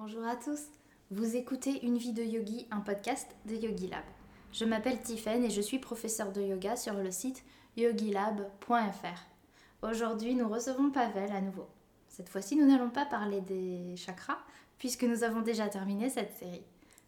[0.00, 0.60] Bonjour à tous,
[1.10, 4.04] vous écoutez Une vie de yogi, un podcast de Yogi Lab.
[4.52, 7.42] Je m'appelle Tiffen et je suis professeure de yoga sur le site
[7.76, 9.26] yogilab.fr.
[9.82, 11.66] Aujourd'hui, nous recevons Pavel à nouveau.
[12.06, 14.38] Cette fois-ci, nous n'allons pas parler des chakras
[14.78, 16.62] puisque nous avons déjà terminé cette série.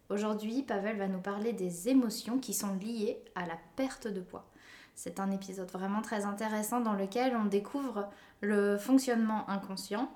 [0.09, 4.51] Aujourd'hui, Pavel va nous parler des émotions qui sont liées à la perte de poids.
[4.95, 8.09] C'est un épisode vraiment très intéressant dans lequel on découvre
[8.41, 10.11] le fonctionnement inconscient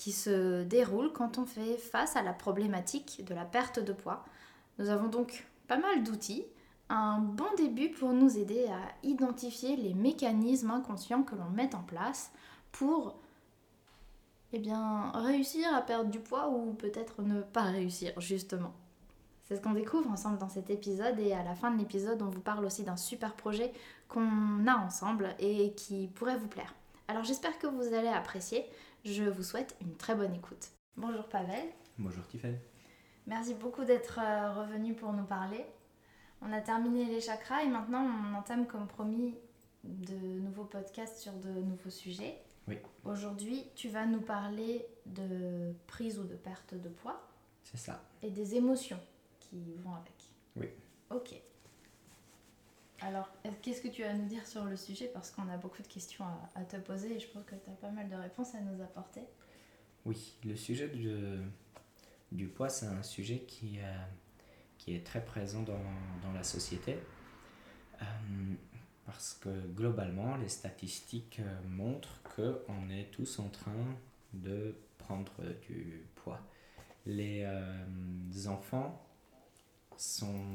[0.00, 4.24] qui se déroule quand on fait face à la problématique de la perte de poids.
[4.78, 6.46] Nous avons donc pas mal d'outils,
[6.88, 11.82] un bon début pour nous aider à identifier les mécanismes inconscients que l'on met en
[11.82, 12.32] place
[12.72, 13.20] pour
[14.54, 18.72] eh bien, réussir à perdre du poids ou peut-être ne pas réussir justement.
[19.44, 22.30] C'est ce qu'on découvre ensemble dans cet épisode et à la fin de l'épisode on
[22.30, 23.70] vous parle aussi d'un super projet
[24.08, 26.74] qu'on a ensemble et qui pourrait vous plaire.
[27.06, 28.64] Alors j'espère que vous allez apprécier.
[29.04, 30.68] Je vous souhaite une très bonne écoute.
[30.96, 31.64] Bonjour Pavel.
[31.96, 32.58] Bonjour Tiffany.
[33.26, 35.64] Merci beaucoup d'être euh, revenu pour nous parler.
[36.42, 39.34] On a terminé les chakras et maintenant on entame comme promis
[39.84, 42.42] de nouveaux podcasts sur de nouveaux sujets.
[42.68, 42.76] Oui.
[43.04, 47.26] Aujourd'hui, tu vas nous parler de prise ou de perte de poids.
[47.62, 48.02] C'est ça.
[48.22, 49.00] Et des émotions
[49.38, 50.34] qui vont avec.
[50.56, 50.68] Oui.
[51.10, 51.40] Ok.
[53.02, 53.30] Alors,
[53.62, 55.10] qu'est-ce que tu vas nous dire sur le sujet?
[55.12, 57.74] Parce qu'on a beaucoup de questions à, te poser et je pense que tu as
[57.74, 59.22] pas mal de réponses à nous apporter.
[60.04, 61.10] Oui, le sujet du,
[62.30, 64.04] du poids, c'est un sujet qui, euh,
[64.76, 65.82] qui est très présent dans,
[66.22, 66.98] dans la société.
[68.02, 68.04] Euh,
[69.06, 73.96] parce que globalement, les statistiques euh, montrent qu'on est tous en train
[74.34, 76.40] de prendre du poids.
[77.06, 77.46] Les
[78.46, 79.02] enfants
[79.96, 80.54] sont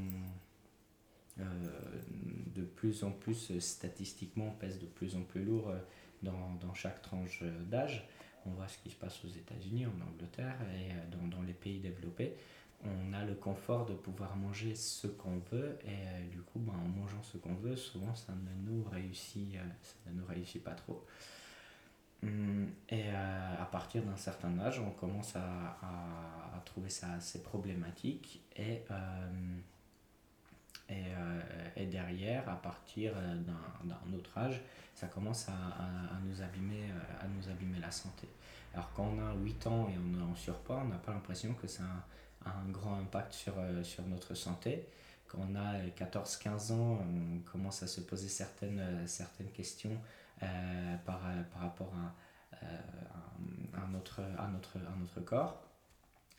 [1.37, 5.77] de plus en plus euh, statistiquement pèse de plus en plus lourd euh,
[6.23, 8.07] dans, dans chaque tranche d'âge.
[8.45, 11.79] On voit ce qui se passe aux États-Unis, en Angleterre et dans, dans, les pays
[11.79, 12.35] développés.
[12.83, 16.87] On a le confort de pouvoir manger ce qu'on veut et du coup, ben, en
[16.99, 21.03] mangeant ce qu'on veut, souvent ça ne nous réussit, ça ne nous réussit pas trop.
[22.21, 28.43] Hum, et à partir d'un certain âge, on commence à, à, trouver ça assez problématique
[28.55, 28.83] et
[30.89, 31.41] et, euh,
[31.75, 33.35] et, derrière, à partir euh,
[33.83, 34.61] d'un autre âge,
[34.93, 38.27] ça commence à, à, nous abîmer, euh, à nous abîmer la santé.
[38.73, 41.53] Alors quand on a 8 ans et on est en surpoids, on n'a pas l'impression
[41.53, 41.83] que ça
[42.45, 43.53] a un, grand impact sur,
[43.83, 44.87] sur notre santé.
[45.27, 49.97] Quand on a 14-15 ans, on commence à se poser certaines, certaines questions
[50.39, 51.21] par,
[51.51, 52.65] par rapport à,
[53.81, 55.63] à, notre, à, notre, à notre corps.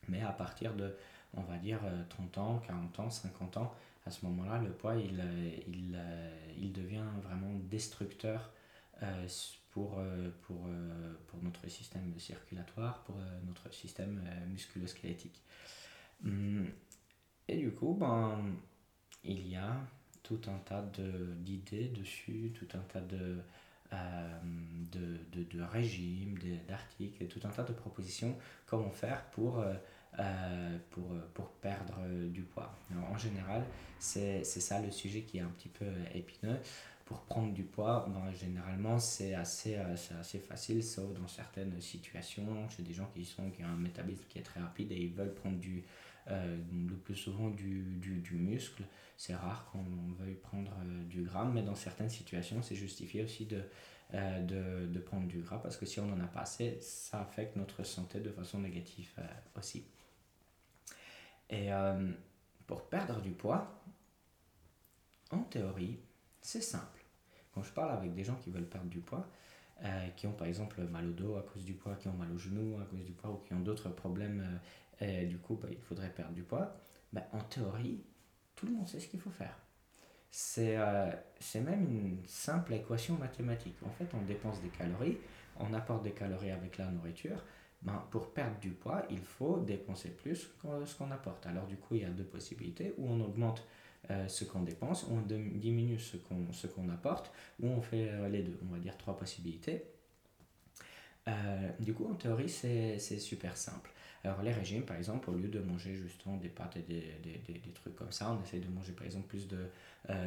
[0.08, 0.94] Mais à partir de,
[1.34, 1.80] on va dire,
[2.10, 3.74] 30 ans, 40 ans, 50 ans,
[4.06, 8.52] à ce moment-là, le poids, il, euh, il, euh, il, devient vraiment destructeur
[9.02, 9.26] euh,
[9.70, 10.00] pour,
[10.42, 10.68] pour,
[11.26, 15.42] pour notre système circulatoire, pour notre système musculo-squelettique.
[16.24, 16.66] Hum,
[17.48, 18.54] et du coup, ben,
[19.22, 19.76] il y a
[20.22, 20.82] tout un tas
[21.40, 23.36] d'idées dessus, tout un tas de,
[23.92, 28.34] de, de, régimes, d'articles, tout un tas de propositions,
[28.64, 29.62] comment faire pour
[30.90, 32.74] pour, pour perdre euh, du poids.
[33.12, 33.64] en général,
[33.98, 36.58] c'est ça le sujet qui est un petit peu épineux.
[37.04, 42.68] Pour prendre du poids, ben, généralement, c'est assez, euh, assez facile, sauf dans certaines situations,
[42.68, 45.12] chez des gens qui, sont, qui ont un métabolisme qui est très rapide et ils
[45.12, 45.84] veulent prendre du,
[46.28, 48.82] le plus souvent du, du, du muscle.
[49.16, 49.84] C'est rare qu'on
[50.18, 50.72] veuille prendre
[51.08, 53.62] du gramme, mais dans certaines situations, c'est justifié aussi de,
[54.12, 57.54] de, de, prendre du gras parce que si on n'en a pas assez, ça affecte
[57.54, 59.12] notre santé de façon négative
[59.56, 59.84] aussi.
[61.50, 62.10] Et euh,
[62.66, 63.82] pour perdre du poids,
[65.30, 65.98] en théorie,
[66.40, 67.04] c'est simple.
[67.52, 69.26] Quand je parle avec des gens qui veulent perdre du poids,
[69.84, 72.30] euh, qui ont par exemple mal au dos à cause du poids, qui ont mal
[72.32, 74.60] au genou à cause du poids ou qui ont d'autres problèmes,
[75.02, 76.74] euh, et du coup bah, il faudrait perdre du poids,
[77.12, 78.02] bah, en théorie,
[78.54, 79.56] tout le monde sait ce qu'il faut faire.
[80.30, 83.76] C'est même une simple équation mathématique.
[83.86, 85.16] En fait, on dépense des calories,
[85.58, 87.42] on apporte des calories avec la nourriture,
[87.82, 91.46] ben, pour perdre du poids, il faut dépenser plus que ce qu'on apporte.
[91.46, 93.66] Alors du coup, il y a deux possibilités, où on augmente
[94.10, 98.08] euh, ce qu'on dépense, ou on diminue ce qu'on ce qu'on apporte, ou on fait
[98.08, 99.84] euh, les deux, on va dire trois possibilités.
[101.28, 103.90] Euh, du coup, en théorie, c'est super simple.
[104.22, 107.58] Alors les régimes, par exemple, au lieu de manger justement des pâtes et des, des,
[107.58, 109.68] des, trucs comme ça, on essaie de manger par exemple plus de,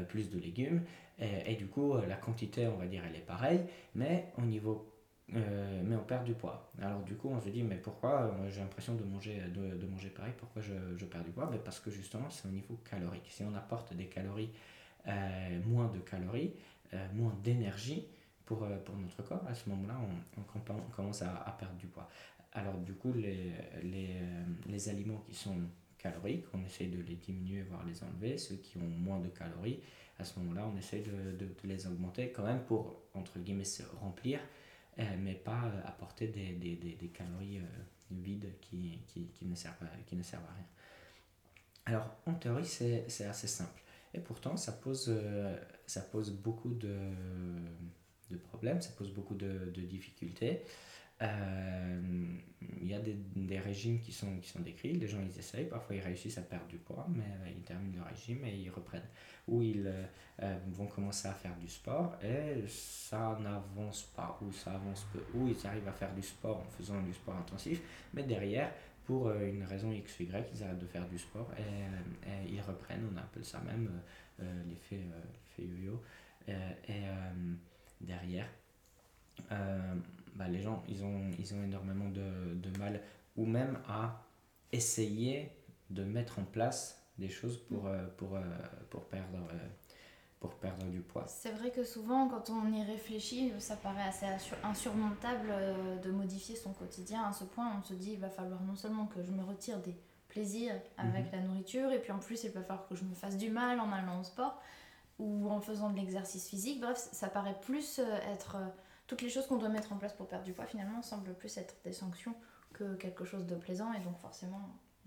[0.07, 0.81] plus de légumes.
[1.19, 3.61] Et, du coup, la quantité, on va dire, elle est pareille,
[3.95, 4.89] mais au niveau
[5.35, 6.71] euh, mais on perd du poids.
[6.81, 9.85] Alors du coup, on se dit, mais pourquoi euh, j'ai l'impression de manger, de, de,
[9.85, 11.47] manger pareil, pourquoi je, je perds du poids?
[11.51, 13.27] Mais Parce que justement, c'est au niveau calorique.
[13.29, 14.51] Si on apporte des calories,
[15.07, 16.53] euh, moins de calories,
[17.13, 18.07] moins d'énergie
[18.45, 19.99] pour, pour notre corps, à ce moment-là,
[20.37, 22.09] on, commence à, perdre du poids.
[22.53, 23.51] Alors du coup, les,
[23.83, 24.15] les,
[24.67, 25.55] les aliments qui sont
[25.99, 28.39] caloriques, on essaye de les diminuer, voire les enlever.
[28.39, 29.81] Ceux qui ont moins de calories,
[30.17, 33.83] à ce moment-là, on essaye de, de, les augmenter quand même pour, entre guillemets, se
[34.01, 34.39] remplir,
[35.19, 37.61] mais pas apporter des, des, des, calories
[38.11, 39.75] vides qui, qui, qui, ne servent,
[40.05, 40.65] qui ne servent à rien.
[41.85, 43.81] Alors, en théorie, c'est assez simple.
[44.13, 46.97] Et pourtant, ça pose, euh, ça pose beaucoup de,
[48.29, 50.63] de, problèmes, ça pose beaucoup de, de difficultés.
[51.21, 52.01] Euh,
[52.81, 55.65] il y a des, des, régimes qui sont, qui sont décrits, les gens ils essayent,
[55.65, 58.69] parfois ils réussissent à perdre du poids, mais euh, ils terminent le régime et ils
[58.69, 59.07] reprennent.
[59.47, 59.91] Ou ils
[60.71, 65.47] vont commencer à faire du sport et ça n'avance pas, ou ça avance peu, ou
[65.47, 67.81] ils arrivent à faire du sport en faisant du sport intensif,
[68.13, 68.71] mais derrière,
[69.09, 72.61] pour euh, une raison X Y, ils arrêtent de faire du sport et, euh, ils
[72.61, 73.89] reprennent, on appelle ça même
[74.39, 74.99] euh, l'effet
[75.57, 75.99] yo-yo.
[76.47, 77.01] et
[77.99, 78.47] derrière,
[80.39, 83.01] bah, les gens, ils ont, ils ont énormément de, de, mal,
[83.37, 84.25] ou même à
[84.71, 85.51] essayer
[85.91, 87.87] de mettre en place des choses pour,
[88.17, 88.39] pour,
[88.89, 89.37] pour perdre
[90.39, 91.25] pour perdre du poids.
[91.27, 94.25] C'est vrai que souvent, quand on y réfléchit, ça paraît assez
[94.63, 97.23] insurmontable euh, de modifier son quotidien.
[97.25, 99.79] À ce point, on se dit il va falloir non seulement que je me retire
[99.79, 99.95] des
[100.29, 101.31] plaisirs avec mhm.
[101.33, 103.79] la nourriture, et puis en plus, il va falloir que je me fasse du mal
[103.79, 104.61] en allant au sport
[105.17, 106.79] ou en faisant de l'exercice physique.
[106.79, 108.57] Bref, ça paraît plus euh, être.
[109.09, 111.57] Toutes les choses qu'on doit mettre en place pour perdre du poids, finalement, semblent plus
[111.57, 112.35] être des sanctions
[112.73, 114.61] que quelque chose de plaisant, et donc forcément,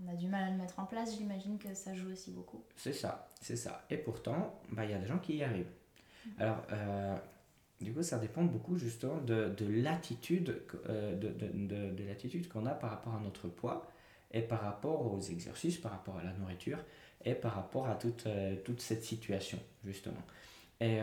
[0.04, 2.64] on a du mal à le mettre en place, j'imagine que ça joue aussi beaucoup.
[2.75, 3.84] C'est ça, c'est ça.
[3.90, 5.70] Et pourtant, bah, il y a des gens qui y arrivent.
[6.26, 6.32] Mhm.
[6.40, 7.16] Alors, euh,
[7.81, 12.66] du coup, ça dépend beaucoup justement de, de l'attitude euh, de, de, de l'attitude qu'on
[12.66, 13.87] a par rapport à notre poids
[14.32, 16.78] et par rapport aux exercices, par rapport à la nourriture
[17.25, 20.22] et par rapport à toute, euh, toute cette situation, justement.
[20.81, 20.98] Et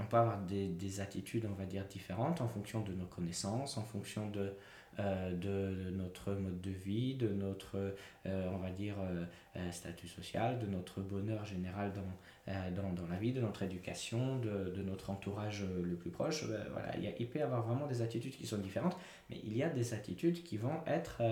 [0.00, 3.76] on peut avoir des, des, attitudes, on va dire, différentes en fonction de nos connaissances,
[3.76, 4.54] en fonction de,
[4.98, 7.94] euh, de, notre mode de vie, de notre,
[8.26, 13.16] euh, on va dire, euh, statut social, de notre bonheur général dans, dans, dans, la
[13.16, 16.44] vie, de notre éducation, de, de notre entourage le plus proche.
[16.72, 18.96] voilà, il, il peut y avoir vraiment des attitudes qui sont différentes,
[19.30, 21.22] mais il y a des attitudes qui vont être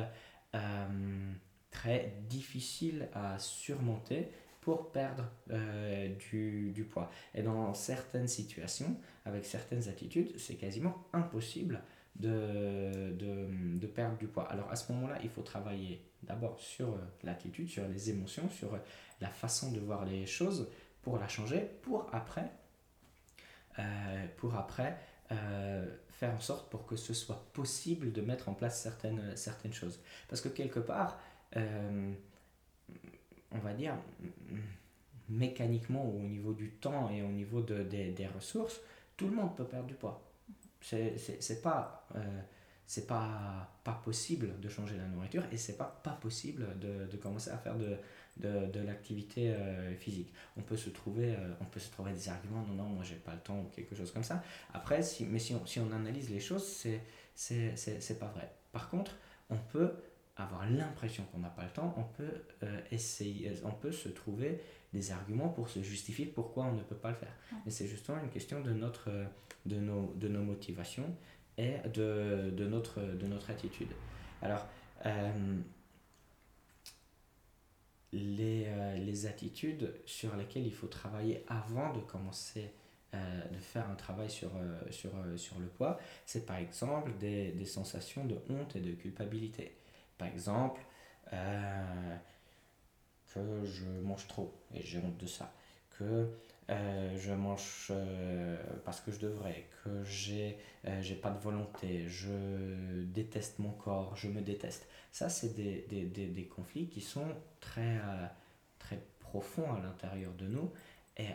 [1.71, 4.29] très difficiles à surmonter
[4.61, 7.11] pour perdre du, du, poids.
[7.35, 11.83] Et dans certaines situations, avec certaines attitudes, c'est quasiment impossible
[12.17, 14.45] de, de, de, perdre du poids.
[14.51, 18.75] Alors à ce moment-là, il faut travailler d'abord sur euh, l'attitude, sur les émotions, sur
[18.75, 18.79] euh,
[19.21, 20.69] la façon de voir les choses
[21.03, 22.51] pour la changer, pour après,
[23.79, 24.97] euh, pour après
[26.09, 30.01] faire en sorte pour que ce soit possible de mettre en place certaines, certaines choses.
[30.29, 31.21] Parce que quelque part,
[33.52, 33.94] on va dire,
[35.29, 38.81] mécaniquement, au niveau du temps et au niveau de, des, ressources,
[39.17, 40.31] tout le monde peut perdre du poids
[40.81, 42.41] c'est pas euh,
[43.06, 47.50] pas, pas possible de changer la nourriture et c'est pas pas possible de, de commencer
[47.50, 47.97] à faire de,
[48.37, 50.32] de, l'activité euh, physique.
[50.56, 53.17] On peut se trouver euh, on peut se trouver des arguments non non moi j'ai
[53.17, 54.43] pas le temps ou quelque chose comme ça.
[54.75, 56.64] Après si mais si on, si on analyse les choses
[57.35, 58.50] c'est pas vrai.
[58.73, 59.17] Par contre,
[59.50, 59.93] on peut
[60.43, 62.43] avoir l'impression qu'on n'a pas le temps, on peut
[62.91, 64.61] essayer on peut se trouver
[64.93, 67.33] des arguments pour se justifier pourquoi on ne peut pas le faire.
[67.65, 69.11] Mais c'est justement une question de, notre,
[69.67, 71.15] de, nos, de nos motivations
[71.59, 73.91] et de, de, notre, de notre attitude.
[74.43, 74.67] Alors,
[75.07, 75.59] euh,
[78.13, 82.73] les, euh, les, attitudes sur lesquelles il faut travailler avant de commencer
[83.15, 84.51] euh, de faire un travail sur,
[84.91, 89.73] sur, sur le poids, c'est par exemple des, des, sensations de honte et de culpabilité.
[90.20, 90.82] Par exemple,
[93.32, 95.53] que je mange trop et j'ai honte de ça,
[95.98, 96.31] que
[96.70, 103.03] euh, je mange euh, parce que je devrais, que j'ai euh, pas de volonté, je
[103.05, 104.86] déteste mon corps, je me déteste.
[105.10, 107.27] Ça, c'est des, conflits qui sont
[107.60, 107.98] très,
[109.20, 110.70] profonds à l'intérieur de nous.
[111.17, 111.27] Et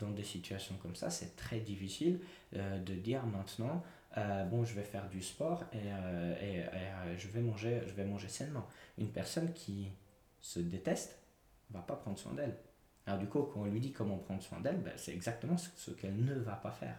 [0.00, 2.20] dans des situations comme ça, c'est très difficile
[2.52, 3.82] de dire maintenant,
[4.16, 5.78] bon, je vais faire du sport et,
[6.44, 8.66] et, et je, vais manger, je vais manger sainement.
[8.98, 9.90] Une personne qui
[10.40, 11.18] se déteste,
[11.70, 12.56] va pas prendre soin d'elle.
[13.06, 15.90] Alors du coup, quand on lui dit comment prendre soin d'elle, ben, c'est exactement ce,
[15.90, 16.96] qu'elle ne va pas faire.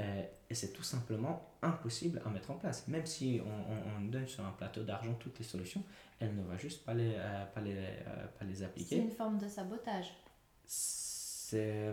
[0.00, 2.88] Euh, et c'est tout simplement impossible à mettre en place.
[2.88, 5.82] Même si on, on, donne sur un plateau d'argent toutes les solutions,
[6.18, 8.96] elle ne va juste pas les, euh, pas les, euh, pas les appliquer.
[8.96, 10.12] C'est une forme de sabotage.
[10.66, 11.92] C'est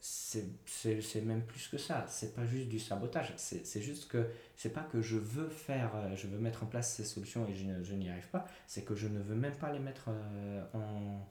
[0.00, 2.04] c'est même plus que ça.
[2.08, 3.32] C'est pas juste du sabotage.
[3.36, 7.04] C'est juste que c'est pas que je veux faire, je veux mettre en place ces
[7.04, 8.46] solutions et je, n'y arrive pas.
[8.66, 10.08] C'est que je ne veux même pas les mettre
[10.74, 11.26] en,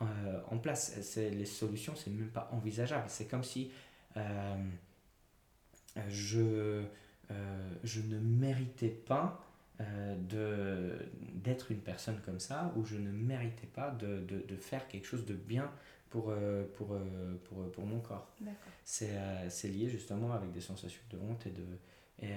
[0.00, 0.96] euh, en place.
[1.16, 3.06] Les solutions, c'est même pas envisageable.
[3.08, 3.72] C'est comme si
[4.16, 4.56] euh,
[6.08, 6.84] je,
[7.30, 9.44] euh, je ne méritais pas
[11.34, 15.06] d'être une personne comme ça, où je ne méritais pas de, de, de faire quelque
[15.06, 15.70] chose de bien
[16.10, 16.32] pour,
[16.74, 16.96] pour,
[17.44, 18.32] pour, pour, mon corps.
[18.84, 21.66] C'est lié justement avec des sensations de honte et de,
[22.20, 22.34] et,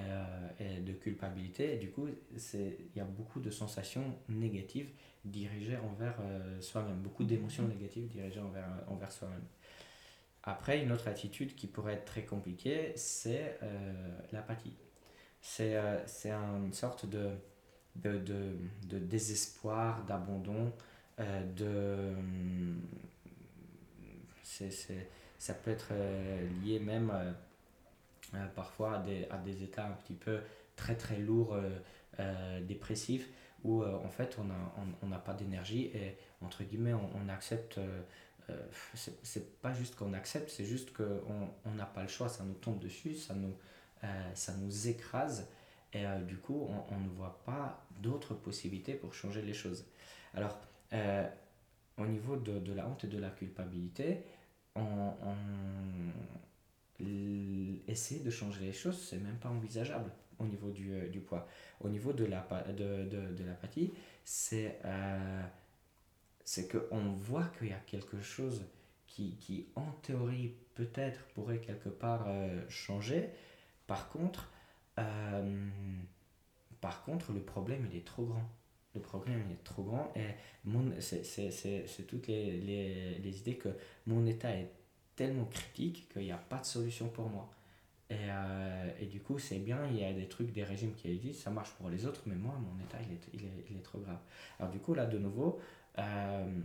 [0.60, 1.76] et de culpabilité.
[1.76, 4.90] Et du coup, il y a beaucoup de sensations négatives
[5.24, 6.18] dirigées envers
[6.60, 7.78] soi-même, beaucoup d'émotions mm-hmm.
[7.78, 9.44] négatives dirigées envers, envers soi-même.
[10.44, 14.74] Après, une autre attitude qui pourrait être très compliquée, c'est euh, l'apathie.
[15.40, 16.00] C'est euh,
[16.66, 17.30] une sorte de,
[17.96, 18.56] de, de,
[18.88, 20.74] de désespoir, d'abandon,
[21.20, 22.16] euh, de...
[25.38, 27.12] ça peut être euh, lié même
[28.56, 30.40] parfois à des, à des, états un petit peu
[30.76, 31.58] très très lourds,
[32.62, 33.28] dépressifs,
[33.64, 34.56] où en fait on n'a
[35.04, 37.80] on, on pas d'énergie et entre guillemets on, on accepte
[38.52, 38.54] euh,
[39.24, 42.80] c'est pas juste qu'on accepte, c'est juste qu'on n'a pas le choix, ça nous tombe
[42.80, 43.56] dessus, ça nous,
[44.04, 45.48] euh, ça nous écrase
[45.94, 49.86] et euh, du coup on, ne voit pas d'autres possibilités pour changer les choses.
[50.34, 50.58] Alors
[51.98, 54.24] au niveau de, de, la honte et de la culpabilité,
[54.76, 55.14] on,
[57.88, 61.48] essayer de changer les choses, c'est même pas envisageable au niveau du, du poids.
[61.82, 63.88] Au niveau de l'apathie, de, de,
[64.24, 64.78] c'est
[66.44, 68.66] c'est qu'on voit qu'il y a quelque chose
[69.08, 73.30] qui, qui en théorie, peut-être pourrait quelque part euh, changer.
[73.88, 74.50] Par contre,
[75.00, 75.70] euh,
[76.80, 78.50] par contre, le problème, il est trop grand.
[78.94, 80.36] Le problème, il est trop grand et
[81.00, 83.70] c'est toutes les, les, les, idées que
[84.06, 84.70] mon état est
[85.16, 87.50] tellement critique qu'il n'y a pas de solution pour moi.
[88.10, 91.10] Et, euh, et du coup, c'est bien, il y a des trucs, des régimes qui
[91.10, 93.78] existent, ça marche pour les autres, mais moi, mon état, il est, il est, il
[93.78, 94.20] est trop grave.
[94.60, 95.62] Alors du coup, là, de nouveau,
[95.98, 96.60] euh,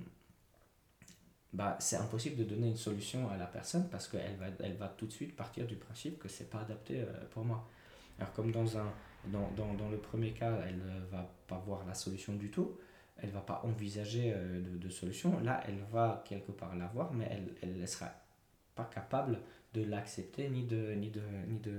[1.52, 4.88] bah, c'est impossible de donner une solution à la personne parce qu'elle va, elle va
[4.88, 7.68] tout de suite partir du principe que c'est pas adapté euh, pour moi.
[8.18, 8.92] Alors comme dans, un,
[9.33, 12.78] dans, dans, dans le premier cas, elle ne va pas voir la solution du tout,
[13.18, 17.28] elle va pas envisager euh, de, solution, là elle va quelque part la voir, mais
[17.62, 18.11] elle ne sera
[18.75, 19.40] pas capable
[19.75, 21.73] de l'accepter ni de, ni de, ni de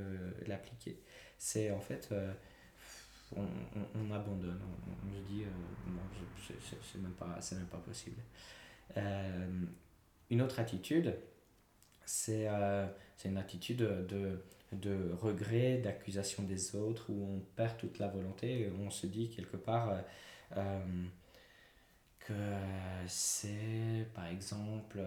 [0.48, 1.00] l'appliquer.
[1.38, 2.12] C'est en fait
[3.36, 3.46] on,
[3.96, 4.60] on, abandonne,
[5.06, 8.22] on, se dit, euh, c'est même, pas, même pas possible.
[8.96, 9.66] Euh,
[10.30, 11.14] une autre attitude,
[12.06, 12.88] c'est euh,
[13.26, 14.42] une attitude de,
[14.74, 19.30] de regret, d'accusation des autres, où on perd toute la volonté, où on se dit
[19.30, 19.94] quelque part
[20.56, 20.80] euh,
[22.20, 22.34] que
[23.08, 25.00] c'est, par exemple,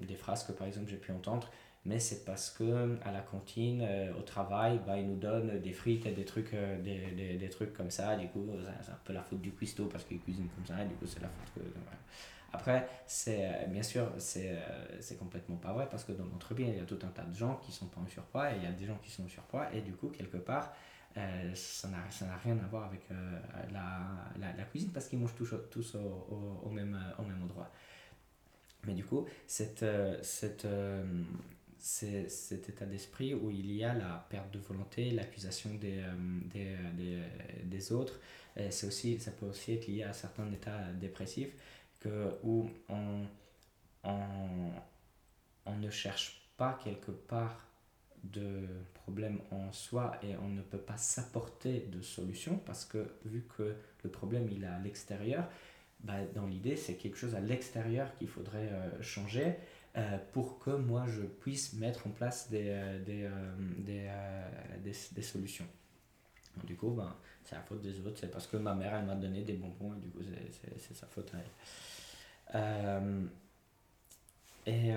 [0.00, 1.50] des phrases que par exemple j'ai pu entendre,
[1.86, 5.72] mais c'est parce que à la cantine, euh, au travail, bah, ils nous donnent des
[5.72, 8.16] frites et des trucs, euh, comme ça.
[8.16, 8.44] Du coup,
[8.82, 10.84] c'est un peu la faute du cuistot parce qu'il cuisine comme ça.
[10.84, 11.60] Du coup, c'est la faute que.
[12.56, 14.56] Après, c'est euh, bien sûr, c'est
[15.00, 17.24] c'est complètement pas vrai parce que dans notre bien, il y a tout un tas
[17.24, 19.24] de gens qui sont pas en surpoids et il y a des gens qui sont
[19.24, 20.74] en surpoids et du coup, quelque part,
[21.54, 23.78] ça n'a rien à voir avec la,
[24.40, 27.70] la, la, cuisine parce qu'ils mangent tous, tous au, au, même, au même endroit.
[28.86, 29.84] Mais du coup, cette,
[30.22, 30.66] cette,
[31.78, 36.12] cet état d'esprit où il y a la perte de volonté, l'accusation des, euh,
[36.52, 37.22] des, des,
[37.64, 38.18] des, autres.
[38.70, 41.52] C'est aussi, ça peut aussi être lié à certains états dépressifs
[42.42, 43.24] où on,
[44.04, 44.70] on,
[45.66, 47.66] on ne cherche pas quelque part
[48.32, 53.44] de problème en soi et on ne peut pas s'apporter de solution parce que vu
[53.56, 55.48] que le problème il est à l'extérieur,
[56.00, 59.56] bah, dans l'idée c'est quelque chose à l'extérieur qu'il faudrait euh, changer
[59.96, 62.64] euh, pour que moi je puisse mettre en place des,
[63.04, 63.30] des, euh,
[63.78, 64.10] des,
[64.82, 65.66] des, des, solutions.
[66.64, 69.14] du coup, ben, c'est la faute des autres, c'est parce que ma mère elle m'a
[69.14, 70.20] donné des bonbons et du coup
[70.76, 71.50] c'est sa faute à elle.
[74.66, 74.90] Et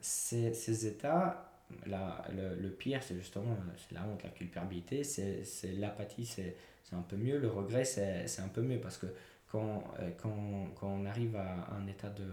[0.00, 1.50] ces, ces états,
[1.86, 6.56] la, le, le, pire c'est justement c'est la honte, la culpabilité, c'est l'apathie, c'est
[6.92, 9.06] un peu mieux, le regret c'est un peu mieux parce que
[9.50, 9.84] quand,
[10.20, 12.26] quand, quand on arrive à un état de,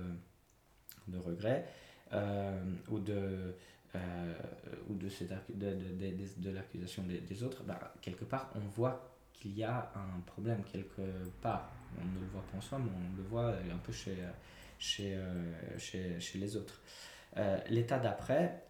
[1.07, 1.65] de regret,
[2.13, 2.59] euh,
[2.89, 3.55] ou de,
[3.95, 4.33] euh,
[4.89, 9.57] ou de, de, de, de, l'accusation des, des, autres, bah, quelque part, on voit qu'il
[9.57, 11.01] y a un problème quelque
[11.41, 11.71] part.
[11.97, 14.17] On ne le voit pas en soi, mais on le voit un peu chez,
[14.81, 16.81] chez, euh, chez, chez les autres.
[17.69, 18.61] L'état d'après,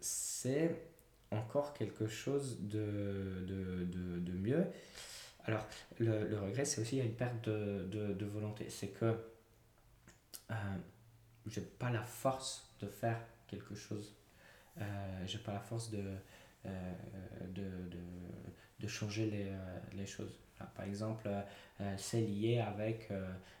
[0.00, 0.82] c'est
[1.30, 4.66] encore quelque chose de, de, de, de mieux.
[5.44, 5.66] Alors,
[5.98, 8.68] le, le regret, c'est aussi une perte de, volonté.
[8.68, 9.16] C'est que
[10.50, 10.54] euh,
[11.46, 14.14] j'ai pas la force de faire quelque chose.
[14.78, 16.04] Euh, j'ai pas la force de,
[16.66, 16.92] euh,
[18.78, 20.38] de, changer les, euh, les choses.
[20.64, 21.28] Par exemple,
[21.80, 23.10] euh, c'est lié avec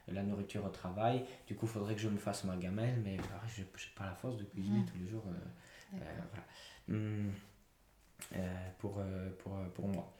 [0.08, 1.24] la nourriture au travail.
[1.46, 3.16] Du coup, il faudrait que je me fasse ma gamelle, mais
[3.48, 4.86] je n'ai pas la force de cuisiner mmh.
[4.86, 5.24] tous les jours.
[5.92, 6.08] voilà.
[6.88, 7.30] Mmh.
[8.78, 9.02] pour,
[9.38, 10.14] pour, pour moi.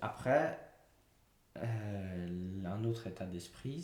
[0.00, 0.58] après,
[1.56, 3.80] un autre état d'esprit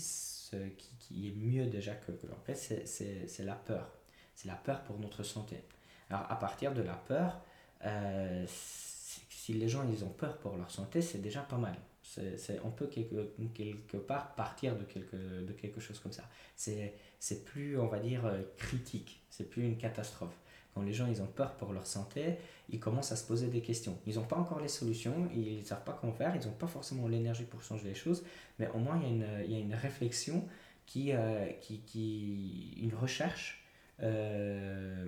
[0.51, 3.91] qui, qui, est mieux déjà que, que fait, c'est la peur.
[4.35, 5.63] C'est la peur pour notre santé.
[6.09, 7.41] Alors à partir de la peur,
[9.41, 11.75] si les gens ils ont peur pour leur santé, c'est déjà pas mal.
[12.03, 16.25] c'est on peut quelque, quelque part partir de quelque, de quelque chose comme ça.
[16.57, 20.37] C'est plus, on va dire, euh, critique, c'est plus une catastrophe.
[20.75, 22.37] Quand les gens ils ont peur pour leur santé,
[22.69, 23.99] ils commencent à se poser des questions.
[24.07, 26.69] Ils n'ont pas encore les solutions, ils ne savent pas comment faire, ils n'ont pas
[26.69, 28.23] forcément l'énergie pour changer les choses,
[28.59, 30.47] mais au moins il y a une, il y a une réflexion,
[30.91, 33.63] qui, euh, qui, qui, une recherche
[34.03, 35.05] euh,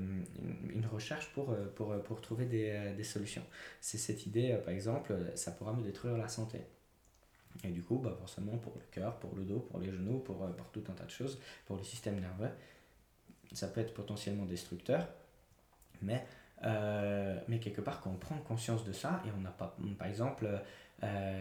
[0.68, 3.44] une recherche pour, euh, pour, pour trouver des, euh, des solutions.
[3.80, 6.60] C'est cette idée, par exemple, ça pourra me détruire la santé.
[7.64, 10.46] Et du coup, bah forcément, pour le cœur, pour le dos, pour les genoux, pour,
[10.54, 12.50] pour tout un tas de choses, pour le système nerveux,
[13.52, 15.06] ça peut être potentiellement destructeur.
[16.00, 16.26] Mais,
[17.48, 20.48] mais quelque part, quand on prend conscience de ça, et on n'a pas, par exemple,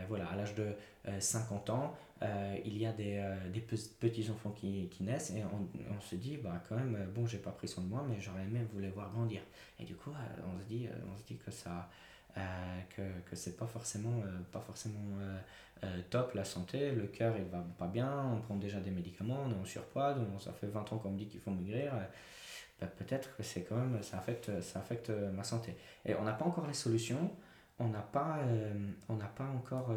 [0.09, 0.73] voilà, à l'âge de
[1.19, 5.67] 50 ans, euh, il y a des, euh, des petits-enfants qui, qui, naissent et on,
[5.95, 8.43] on, se dit, bah, quand même, bon, j'ai pas pris soin de moi, mais j'aurais
[8.43, 9.41] aimé vous les voir grandir.
[9.79, 11.89] Et du coup, euh, on, se dit, on se dit que ça.
[12.95, 15.17] que, que c'est pas forcément, pas forcément
[16.11, 19.51] top la santé, le cœur il va pas bien, on prend déjà des médicaments, on
[19.51, 21.91] est en surpoids, donc ça fait 20 ans qu'on me dit qu'il faut maigrir,
[22.79, 25.75] bah, peut-être que c'est quand même, ça affecte, ça affecte ma santé.
[26.05, 27.31] Et on n'a pas encore les solutions,
[27.79, 28.39] on n'a pas,
[29.09, 29.91] on n'a pas encore,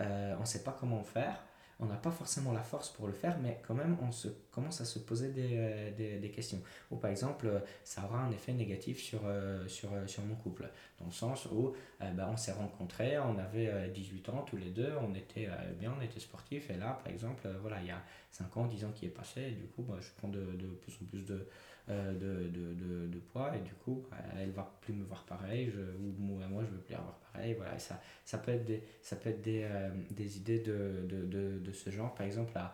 [0.00, 1.40] on sait pas comment faire,
[1.80, 4.80] on n'a pas forcément la force pour le faire, mais quand même, on se, commence
[4.80, 6.60] à se poser des, euh, des, questions.
[6.90, 10.68] Ou par exemple, euh, ça aura un effet négatif sur, euh, sur, sur mon couple,
[10.98, 11.72] dans le sens où
[12.14, 16.02] bah, on s'est rencontrés, on avait 18 ans tous les deux, on était bien, on
[16.02, 19.06] était sportifs, et là, par exemple, voilà, il y a 5 ans, 10 ans qui
[19.06, 21.46] est passé, et du coup, bah, je prends de, de plus en plus de,
[21.90, 25.70] de, de, de, de, poids et du coup bah, elle va plus me voir pareil
[25.74, 27.78] je, ou moi, moi je veux plus la voir pareil voilà.
[27.78, 29.68] Ça, ça peut être des, ça peut être des,
[30.10, 32.14] des idées de, de, ce genre.
[32.14, 32.72] Par exemple la,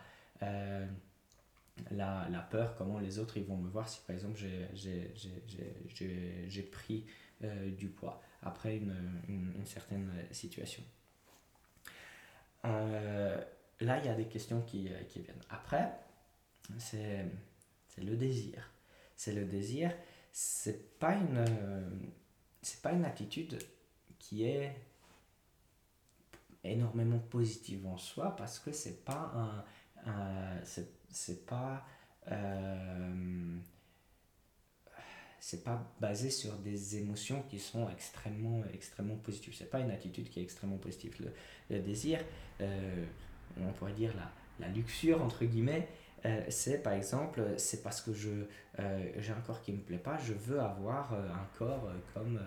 [1.91, 4.39] la, la, peur comment les autres ils vont me voir si par exemple
[4.75, 7.07] j'ai pris
[7.77, 8.95] du poids après une,
[9.29, 10.83] une, une certaine situation.
[12.65, 15.43] Là il y a des questions qui, qui viennent.
[15.49, 15.91] Après
[16.79, 17.25] c'est
[17.99, 18.71] le désir
[19.17, 19.93] c'est le désir,
[20.33, 21.91] c'est pas une euh,
[22.63, 23.59] c'est pas une attitude
[24.19, 24.77] qui est
[26.65, 29.65] énormément positive en soi parce que c'est pas
[30.05, 30.61] un,
[31.11, 31.87] c'est pas
[32.31, 33.57] euh,
[35.41, 39.55] c'est pas basé sur des émotions qui sont extrêmement extrêmement positives.
[39.57, 41.33] C'est pas une attitude qui est extrêmement positive.
[41.71, 42.21] Le, désir
[42.61, 43.05] euh,
[43.59, 45.89] on pourrait dire la, la luxure entre guillemets
[46.25, 48.31] euh, c'est par exemple, c'est parce que je,
[48.79, 52.41] euh, j'ai un corps qui me plaît pas, je veux avoir euh, un corps comme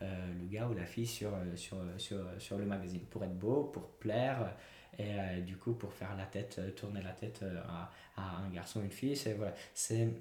[0.00, 3.88] le gars ou la fille sur, sur, sur, sur, le magazine, pour être beau, pour
[3.88, 4.54] plaire,
[4.98, 8.84] et du coup pour faire la tête, tourner la tête à, à un garçon ou
[8.84, 10.14] une fille, c'est, voilà, c'est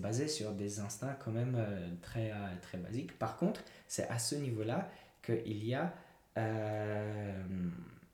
[0.00, 1.58] basé sur des instincts quand même
[2.02, 3.18] très, très basiques.
[3.18, 4.88] Par contre, c'est à ce niveau-là
[5.24, 5.92] qu'il y a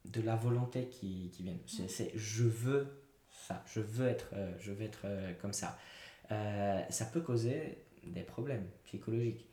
[0.09, 1.57] de la volonté qui, qui vient.
[1.67, 2.87] C'est je veux
[3.49, 5.79] ça, je veux être, euh, je veux être euh, comme ça.
[6.31, 9.47] Euh, ça peut causer des problèmes psychologiques,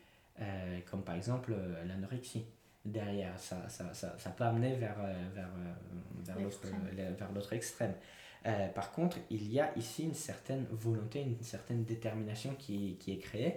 [0.89, 1.53] comme par exemple
[1.85, 2.45] l'anorexie.
[2.83, 4.97] Derrière, ça, ça, ça, ça, peut amener vers,
[5.33, 5.49] vers,
[6.21, 7.93] vers l'autre extrême.
[8.75, 13.17] par contre, il y a ici une certaine volonté, une certaine détermination qui, qui est
[13.17, 13.55] créée.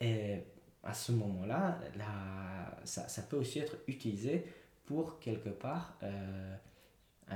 [0.00, 0.38] Et
[0.82, 1.78] à ce moment-là,
[2.84, 4.46] ça, ça peut aussi être utilisé
[4.90, 6.56] pour quelque part euh,
[7.30, 7.34] euh,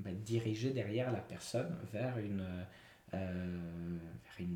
[0.00, 2.44] ben, diriger derrière la personne vers, une,
[3.14, 3.98] euh,
[4.32, 4.48] vers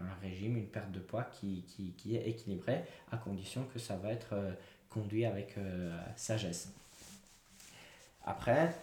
[0.00, 3.98] un régime, une perte de poids qui, qui, qui, est équilibré à condition que ça
[3.98, 4.34] va être
[4.88, 5.56] conduit avec
[6.16, 6.72] sagesse.
[8.24, 8.74] Après,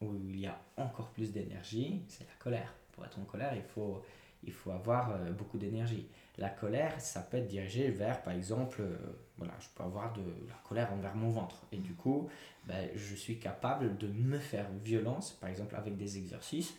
[0.00, 2.72] où il y a encore plus d'énergie, c'est la colère.
[2.92, 4.02] Pour être en colère, il faut,
[4.42, 6.08] il faut avoir beaucoup d'énergie.
[6.38, 8.96] La colère, ça peut être dirigé vers, par exemple, euh,
[9.38, 11.66] voilà, je peux avoir de la colère envers mon ventre.
[11.72, 12.28] Et du coup,
[12.64, 16.74] ben, je suis capable de me faire violence, par exemple avec des exercices,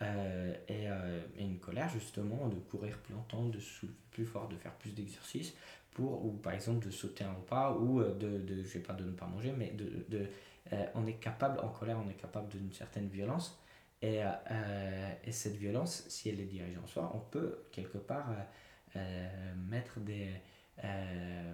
[0.00, 4.48] euh, et, euh, et, une colère justement de courir plus longtemps, de soulever plus fort,
[4.48, 5.54] de faire plus d'exercices,
[5.92, 9.10] pour, ou par exemple de sauter un repas, ou de, de je pas de ne
[9.10, 10.26] pas manger, mais de, de
[10.94, 13.60] on est capable, en colère, on est capable d'une certaine violence.
[14.02, 14.20] Et,
[15.24, 18.28] et cette violence, si elle est dirigée en soi, on peut quelque part
[19.68, 20.30] mettre des,
[20.84, 21.52] euh,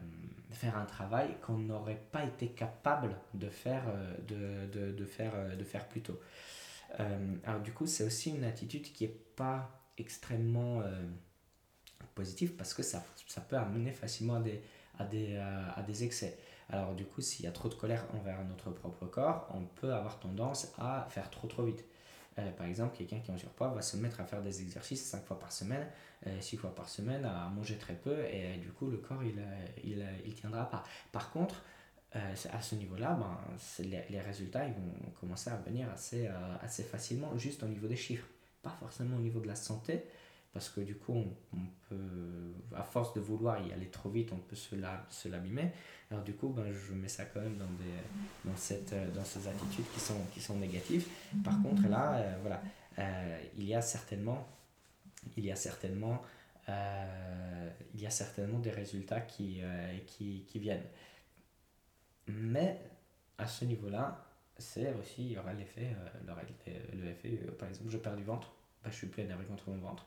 [0.50, 5.56] faire un travail qu'on n'aurait pas été capable de faire, euh, de, de, de faire,
[5.56, 6.20] de faire plus tôt.
[7.44, 10.82] alors du coup, c'est aussi une attitude qui n'est pas extrêmement
[12.14, 14.62] positive parce que ça, ça peut amener facilement à des,
[14.98, 16.38] à des, à des excès.
[16.70, 19.92] Alors du coup, s'il y a trop de colère envers notre propre corps, on peut
[19.92, 21.84] avoir tendance à faire trop trop vite.
[22.38, 25.04] Euh, par exemple, quelqu'un qui est en surpoids va se mettre à faire des exercices
[25.04, 25.86] 5 fois par semaine,
[26.40, 29.42] 6 fois par semaine, à manger très peu, et du coup, le corps, il ne
[29.84, 30.82] il, il tiendra pas.
[31.12, 31.62] Par contre,
[32.12, 33.38] à ce niveau-là, ben,
[33.84, 36.28] les, les, résultats ils vont commencer à venir assez,
[36.62, 38.26] assez facilement, juste au niveau des chiffres,
[38.62, 40.04] pas forcément au niveau de la santé,
[40.56, 44.38] parce que du coup, on, peut, à force de vouloir y aller trop vite, on
[44.38, 44.74] peut se,
[45.10, 45.70] se l'abîmer.
[46.10, 47.92] Alors du coup, ben, je mets ça quand même dans, des,
[48.42, 51.06] dans, cette, dans ces attitudes qui sont, qui sont négatives.
[51.44, 52.62] Par contre, là, euh, voilà,
[52.98, 54.48] euh, il y a certainement,
[55.36, 56.22] il y a certainement,
[56.70, 59.60] euh, il y a certainement des résultats qui,
[60.06, 60.86] qui, qui viennent.
[62.28, 62.80] Mais
[63.36, 64.24] à ce niveau-là,
[64.56, 65.94] c'est aussi, il y aura l'effet,
[66.26, 69.76] le, l'effet, par exemple, je perds du ventre, ben, je suis plus énervé contre mon
[69.76, 70.06] ventre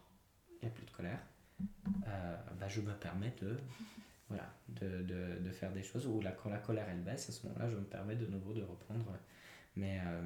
[0.62, 1.20] il n'y a plus de colère,
[2.08, 3.58] euh, bah, je me permets de,
[4.28, 7.32] voilà, de, de, de, faire des choses où la, quand la colère elle baisse, à
[7.32, 9.06] ce moment-là, je me permets de nouveau de reprendre
[9.76, 10.22] mes, euh,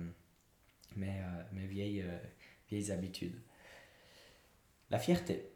[0.95, 2.05] mes, euh, mes vieilles,
[2.69, 3.39] vieilles habitudes.
[4.89, 5.49] La fierté.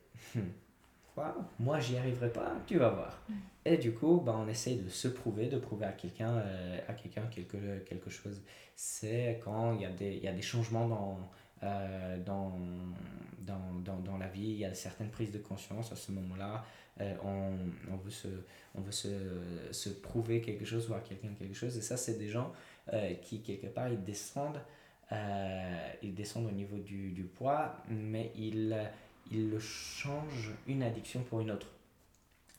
[1.59, 3.21] moi j'y arriverai pas, tu vas voir.
[3.65, 6.43] Et du coup, bah, on essaye de se prouver, de prouver à quelqu'un
[6.87, 8.41] à quelqu'un quelque, quelque chose.
[8.75, 11.29] C'est quand il y, a des, il y a des changements dans,
[11.63, 12.53] euh, dans,
[13.39, 16.65] dans, dans, dans, la vie, il y a certaines prises de conscience à ce moment-là.
[16.99, 17.53] Euh, on,
[17.91, 18.27] on, veut, se,
[18.75, 19.09] on veut se,
[19.71, 21.77] se prouver quelque chose, voir quelqu'un quelque chose.
[21.77, 22.51] Et ça, c'est des gens
[22.93, 24.61] euh, qui, quelque part, ils descendent,
[26.03, 28.75] ils descendent au niveau du, du poids, mais ils,
[29.31, 31.67] ils changent une addiction pour une autre.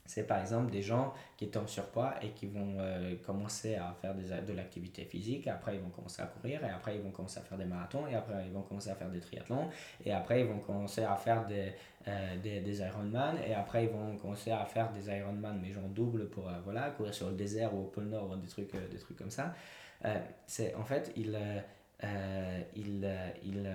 [0.09, 3.95] C'est par exemple des gens qui sont en surpoids et qui vont euh, commencer à
[4.01, 7.39] faire de l'activité physique, après ils vont commencer à courir, et après ils vont commencer
[7.39, 9.69] à faire des marathons, et après ils vont commencer à faire des triathlons,
[10.03, 11.73] et après ils vont commencer à faire des,
[12.07, 15.83] euh, des, des Ironman, et après ils vont commencer à faire des Ironman, mais genre
[15.89, 18.71] double pour euh, voilà, courir sur le désert ou au pôle Nord, ou des trucs,
[18.89, 19.53] des trucs comme ça.
[20.47, 21.37] c'est en fait, ils,
[22.75, 23.07] ils,
[23.43, 23.69] ils,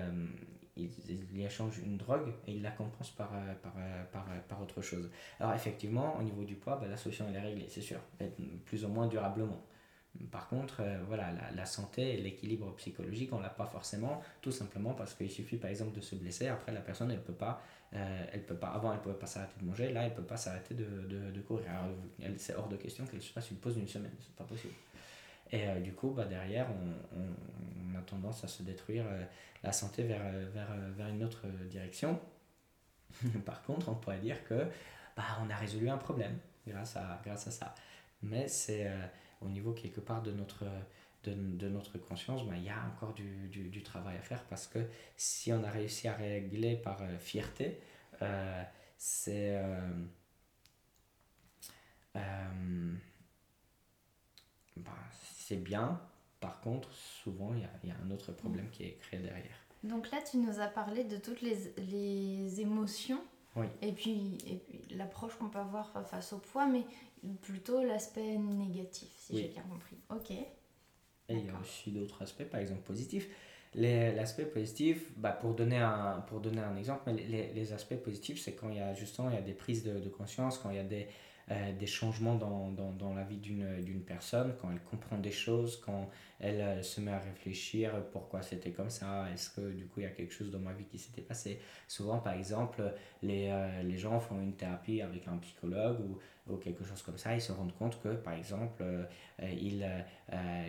[0.77, 0.89] il,
[1.33, 4.61] il, échange une drogue et il la compense par, euh, par, euh, par, euh, par
[4.61, 5.09] autre chose.
[5.39, 7.99] Alors effectivement, au niveau du poids, ben, la solution elle est réglée, c'est sûr,
[8.65, 9.61] plus ou moins durablement.
[10.31, 15.13] Par contre, voilà, la, santé et l'équilibre psychologique, on l'a pas forcément, tout simplement parce
[15.13, 17.61] qu'il suffit par exemple de se blesser, après la personne, elle peut pas,
[17.91, 20.73] elle peut pas avant elle pouvait pas s'arrêter de manger, là elle peut pas s'arrêter
[20.73, 21.65] de, de, de, courir.
[22.37, 24.73] C'est hors de question qu'elle se fasse une pause d'une semaine, c'est pas possible.
[25.51, 29.05] Et du coup, bah, derrière, on, on, a tendance à se détruire
[29.65, 32.19] la santé vers, euh, vers, euh, vers une autre direction.
[33.45, 34.67] Par contre, on pourrait dire que
[35.17, 37.75] bah, on a résolu un problème grâce à, grâce à ça.
[38.21, 39.07] Mais c'est euh,
[39.41, 40.65] au niveau quelque part de notre,
[41.23, 44.43] de, de notre conscience, bah, il y a encore du, du, du, travail à faire
[44.45, 44.79] parce que
[45.17, 47.79] si on a réussi à régler par fierté,
[48.97, 49.59] c'est...
[54.77, 54.91] Bah,
[55.47, 56.01] c'est bien,
[56.39, 59.55] par contre, souvent, il y a, y a, un autre problème qui est créé derrière.
[59.83, 63.21] Donc là, tu nous as parlé de toutes les, les émotions
[63.55, 63.67] oui.
[63.83, 66.83] et puis, et puis l'approche qu'on peut avoir face au poids, mais
[67.43, 69.41] plutôt l'aspect négatif, si oui.
[69.43, 69.97] j'ai bien compris.
[70.09, 70.31] Ok.
[70.31, 70.47] Et
[71.29, 73.29] il y a aussi d'autres aspects, par exemple positifs.
[73.75, 78.53] L'aspect positif, bah pour, donner un, pour donner un exemple, les, les aspects positifs, c'est
[78.53, 80.77] quand il y a justement il y a des prises de, de conscience, quand il
[80.77, 81.07] y a des,
[81.51, 85.79] euh, des changements dans, dans, dans la vie d'une personne, quand elle comprend des choses,
[85.85, 89.99] quand elle euh, se met à réfléchir pourquoi c'était comme ça, est-ce que du coup
[89.99, 91.59] il y a quelque chose dans ma vie qui s'était passé.
[91.87, 92.81] Souvent par exemple,
[93.21, 97.19] les, euh, les gens font une thérapie avec un psychologue ou, ou quelque chose comme
[97.19, 98.83] ça, ils se rendent compte que par exemple
[99.43, 99.87] il,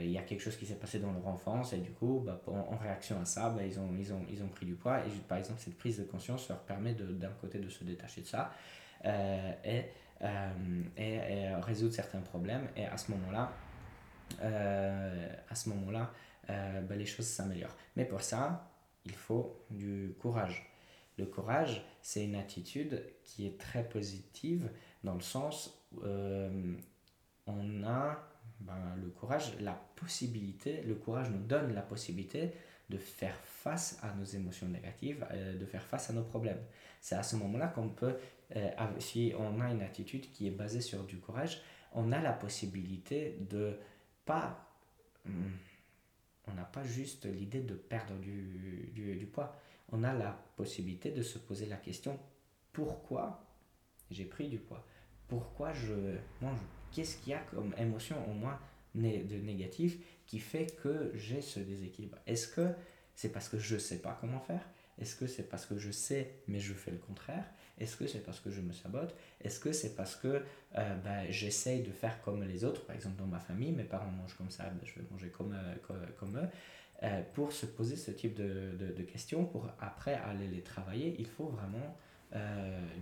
[0.05, 2.77] y a quelque chose qui s'est passé dans leur enfance et du coup bah, en,
[2.77, 5.39] réaction à ça, bah, ils, ont, ils, ont, ils ont pris du poids et par
[5.39, 8.53] exemple cette prise de conscience leur permet d'un côté de se détacher de ça
[9.05, 9.85] euh, et,
[10.23, 12.69] et, résoudre certains problèmes.
[12.77, 13.53] Et à ce moment-là,
[14.43, 16.13] euh, à ce moment-là,
[16.51, 17.77] euh, ben, les choses s'améliorent.
[17.97, 18.71] Mais pour ça,
[19.05, 20.71] il faut du courage.
[21.19, 24.71] Le courage, c'est une attitude qui est très positive
[25.03, 26.01] dans le sens où
[27.47, 28.19] on a
[28.61, 32.53] ben, le courage, la possibilité, le courage nous donne la possibilité
[32.91, 36.61] de faire face à nos émotions négatives, de faire face à nos problèmes.
[37.01, 38.17] C'est à ce moment-là qu'on peut
[38.55, 41.61] euh, si on a une attitude qui est basée sur du courage,
[41.93, 43.77] on a la possibilité de
[44.25, 44.71] pas...
[45.25, 45.57] Hmm,
[46.47, 49.57] on n'a pas juste l'idée de perdre du, du, poids.
[49.91, 52.19] On a la possibilité de se poser la question
[52.73, 53.45] pourquoi
[54.11, 54.87] j'ai pris du poids?
[55.27, 56.61] Pourquoi je mange?
[56.93, 58.61] Qu'est-ce qu'il y a comme émotion en moi
[58.95, 62.19] de négatif qui fait que j'ai ce déséquilibre?
[62.27, 62.69] Est-ce que
[63.17, 64.69] c'est parce que je ne sais pas comment faire?
[64.99, 67.45] Est-ce que c'est parce que je sais mais je fais le contraire?
[67.79, 69.15] Est-ce que c'est parce que je me sabote?
[69.43, 72.85] Est-ce que c'est parce que euh, bah, j'essaye de faire comme les autres?
[72.87, 75.53] Par exemple, dans ma famille, mes parents mangent comme ça, bah, je vais manger comme,
[75.53, 76.49] euh, comme, eux.
[77.03, 81.27] Euh, pour se poser ce type de, de, questions, pour après aller les travailler, il
[81.27, 81.97] faut vraiment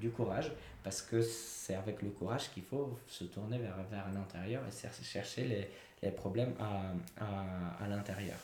[0.01, 0.53] du courage,
[0.85, 5.45] parce que c'est avec le courage qu'il faut se tourner vers, vers l'intérieur et chercher
[5.45, 5.71] les,
[6.03, 8.37] les problèmes à, à, à l'intérieur.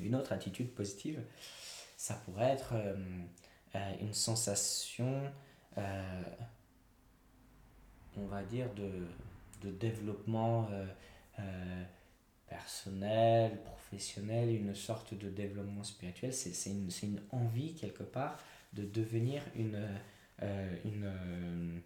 [0.00, 1.20] Une autre attitude positive,
[1.96, 2.74] ça pourrait être
[3.74, 5.22] euh, euh, une sensation,
[5.78, 6.22] euh,
[8.16, 9.06] on va dire, de,
[9.62, 10.68] de développement
[12.46, 16.32] personnel, professionnel, une sorte de développement spirituel.
[16.32, 18.38] C'est une, une, envie, quelque part,
[18.74, 19.88] de devenir une,
[20.84, 21.82] une,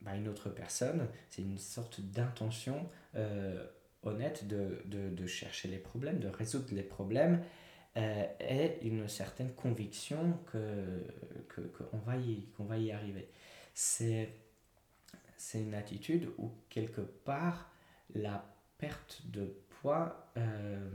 [0.00, 1.08] bah, une autre personne.
[1.30, 2.88] C'est une sorte d'intention
[4.04, 7.42] honnête de, de, chercher les problèmes, de résoudre les problèmes,
[7.96, 11.02] euh, et une certaine conviction que,
[11.48, 13.28] que, qu'on va, y, qu'on va y arriver.
[13.72, 14.28] C'est,
[15.38, 17.70] c'est une attitude où quelque part
[18.14, 18.44] la
[18.78, 20.90] perte de poids euh,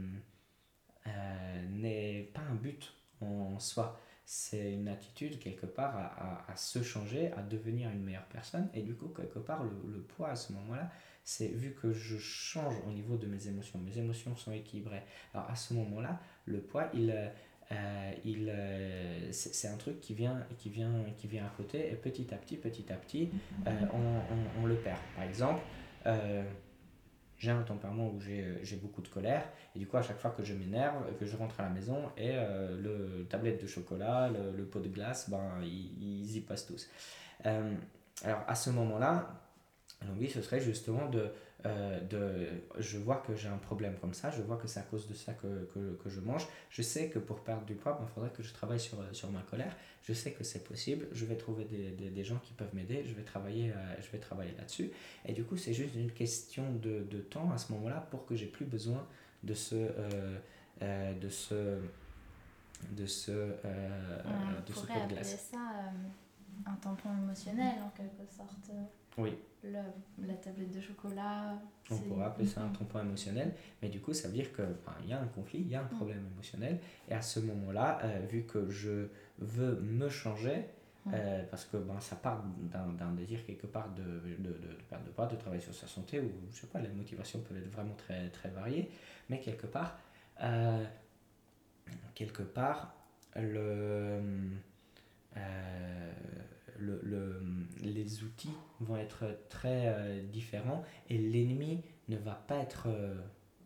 [1.06, 4.00] euh, n'est pas un but en soi.
[4.24, 8.68] C'est une attitude quelque part à, à, à, se changer, à devenir une meilleure personne.
[8.74, 10.90] Et du coup, quelque part, le, le poids à ce moment-là,
[11.24, 15.02] c'est vu que je change au niveau de mes émotions, mes émotions sont équilibrées.
[15.34, 17.14] Alors à ce moment-là, le poids, il,
[17.72, 21.94] euh, il, euh, c'est un truc qui vient, qui, vient, qui vient à côté et
[21.94, 23.30] petit à petit, petit à petit,
[23.66, 24.98] euh, on, on, on, le perd.
[25.16, 25.62] Par exemple,
[27.38, 30.42] j'ai un tempérament où j'ai beaucoup de colère et du coup à chaque fois que
[30.42, 34.80] je m'énerve, que je rentre à la maison et le tablette de chocolat, le, pot
[34.80, 36.90] de glace, ben, ils, ils y passent tous.
[37.44, 39.42] alors à ce moment-là,
[40.18, 41.30] oui, ce serait justement de,
[41.66, 44.84] euh, de je vois que j'ai un problème comme ça, je vois que c'est à
[44.84, 46.46] cause de ça que, que, que, je mange.
[46.70, 49.42] Je sais que pour perdre du poids, il faudrait que je travaille sur, sur ma
[49.42, 49.74] colère.
[50.02, 51.06] Je sais que c'est possible.
[51.12, 53.04] Je vais trouver des, des, des, gens qui peuvent m'aider.
[53.04, 54.90] Je vais travailler, euh, je vais travailler là-dessus.
[55.24, 58.34] Et du coup, c'est juste une question de, de temps à ce moment-là pour que
[58.34, 59.06] j'ai plus besoin
[59.42, 60.38] de ce, euh,
[60.82, 61.78] euh de ce,
[62.90, 65.48] de ce, euh, de ce pot de glace.
[65.50, 65.58] ça
[66.66, 68.70] un tampon émotionnel en quelque sorte.
[69.18, 69.36] Oui.
[69.64, 69.82] La,
[70.26, 71.54] la tablette de chocolat.
[71.90, 75.12] On pourrait appeler ça un tampon émotionnel, mais du coup, ça veut dire qu'il y
[75.12, 75.96] a un conflit, il y a un mm.
[75.96, 79.06] problème émotionnel, et à ce moment-là, euh, vu que je
[79.38, 80.64] veux me changer,
[81.06, 81.12] mm.
[81.14, 85.04] euh, parce que ben, ça part d'un désir quelque part de, de, de, de, perdre
[85.04, 87.70] de poids, de travailler sur sa santé, ou je sais pas, les motivations peuvent être
[87.70, 88.90] vraiment très, très variées,
[89.28, 89.96] mais quelque part,
[90.42, 90.84] euh,
[92.14, 92.94] quelque part,
[93.36, 94.20] le
[96.82, 97.42] le, le,
[97.82, 103.14] les outils vont être très euh, différents et l'ennemi ne va pas être euh,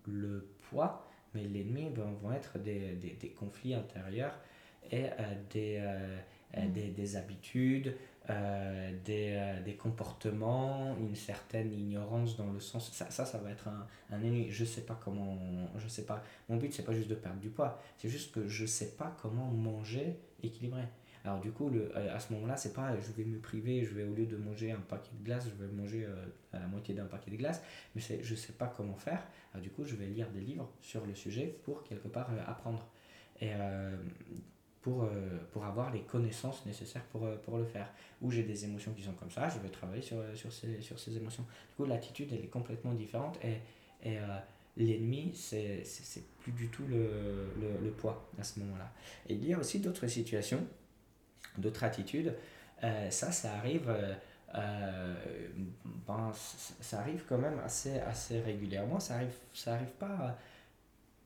[0.06, 4.38] le poids, mais l'ennemi vont, vont être des, des, des, conflits intérieurs
[4.92, 5.06] et
[5.50, 5.82] des,
[6.56, 6.72] mm.
[6.72, 7.96] des, des, habitudes,
[9.04, 12.92] des, des, comportements, une certaine ignorance dans le sens.
[12.92, 14.46] Ça, ça, ça va être un, un ennemi.
[14.50, 15.36] Je sais pas comment.
[15.76, 16.22] Je sais pas.
[16.48, 19.16] Mon but, c'est pas juste de perdre du poids, c'est juste que je sais pas
[19.20, 20.82] comment manger équilibré.
[21.26, 24.04] Alors du coup, le, à ce moment-là, c'est pas je vais me priver, je vais
[24.04, 26.14] au lieu de manger un paquet de glace, je vais manger euh,
[26.52, 27.62] à la moitié d'un paquet de glace,
[27.96, 29.26] mais je sais pas comment faire.
[29.52, 32.40] Alors du coup, je vais lire des livres sur le sujet pour quelque part euh,
[32.46, 32.86] apprendre
[33.40, 33.96] et euh,
[34.82, 35.08] pour, euh,
[35.50, 37.92] pour avoir les connaissances nécessaires pour, euh, pour le faire.
[38.22, 40.96] Ou j'ai des émotions qui sont comme ça, je vais travailler sur, sur, ces, sur
[40.96, 41.42] ces émotions.
[41.70, 43.56] Du coup, l'attitude, elle est complètement différente et,
[44.04, 44.16] et
[44.76, 45.82] l'ennemi, c'est
[46.38, 48.92] plus du tout le, le, le poids à ce moment-là.
[49.28, 50.64] Et il y a aussi d'autres situations
[51.58, 52.34] d'autres attitudes,
[52.84, 54.14] euh, ça, ça arrive, euh,
[54.54, 55.14] euh,
[56.06, 59.00] ben, ça arrive quand même assez, assez régulièrement.
[59.00, 60.36] Ça arrive, ça arrive pas,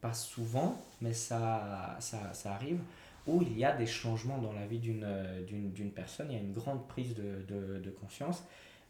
[0.00, 2.80] pas souvent, mais ça, ça, ça arrive
[3.26, 6.52] où il y a des changements dans la vie d'une, personne, il y a une
[6.52, 8.42] grande prise de, de, de conscience.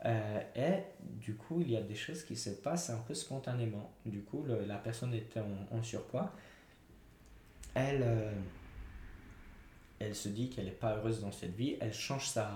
[0.04, 3.90] Et du coup, il y a des choses qui se passent un peu spontanément.
[4.06, 6.32] Du coup, la personne était en, surpoids.
[7.74, 8.04] Elle,
[10.00, 12.50] elle se dit qu'elle n'est pas heureuse dans cette vie, elle change sa,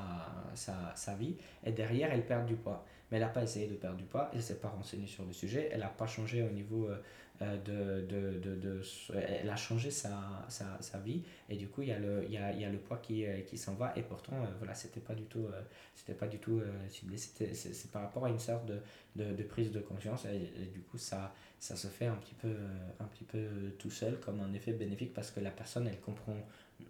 [0.54, 2.84] sa, sa, vie, et derrière, elle perd du poids.
[3.10, 5.24] Mais elle n'a pas essayé de perdre du poids, elle ne s'est pas renseignée sur
[5.24, 6.96] le sujet, elle n'a pas changé au niveau euh,
[7.40, 11.88] de, de, de, de, Elle a changé sa, sa, sa, vie, et du coup, il
[11.88, 14.02] y a le, y a, y a le poids qui, euh, qui s'en va, et
[14.02, 18.02] pourtant, euh, voilà, c'était pas du tout, euh, pas du tout euh, ciblé, c'est par
[18.02, 18.78] rapport à une sorte de,
[19.16, 22.34] de, de prise de conscience, et, et, du coup, ça, ça se fait un petit,
[22.34, 22.54] peu,
[23.00, 23.46] un petit peu
[23.78, 26.36] tout seul, comme un effet bénéfique, parce que la personne, elle comprend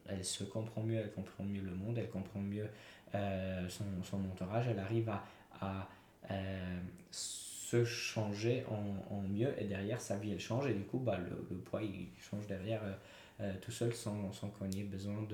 [0.09, 2.69] elle se comprend mieux, elle comprend mieux le monde, elle comprend mieux
[3.15, 5.25] euh, son, son, entourage, elle arrive à,
[5.61, 5.89] à
[6.31, 6.81] euh,
[7.11, 11.19] se changer en, en, mieux et derrière sa vie elle change et du coup bah,
[11.19, 12.81] le, le poids il change derrière
[13.41, 15.27] euh, tout seul sans, sans qu'on ait besoin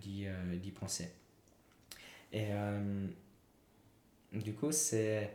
[0.00, 1.10] d'y penser.
[2.32, 2.50] Et
[4.32, 5.30] du coup, c'est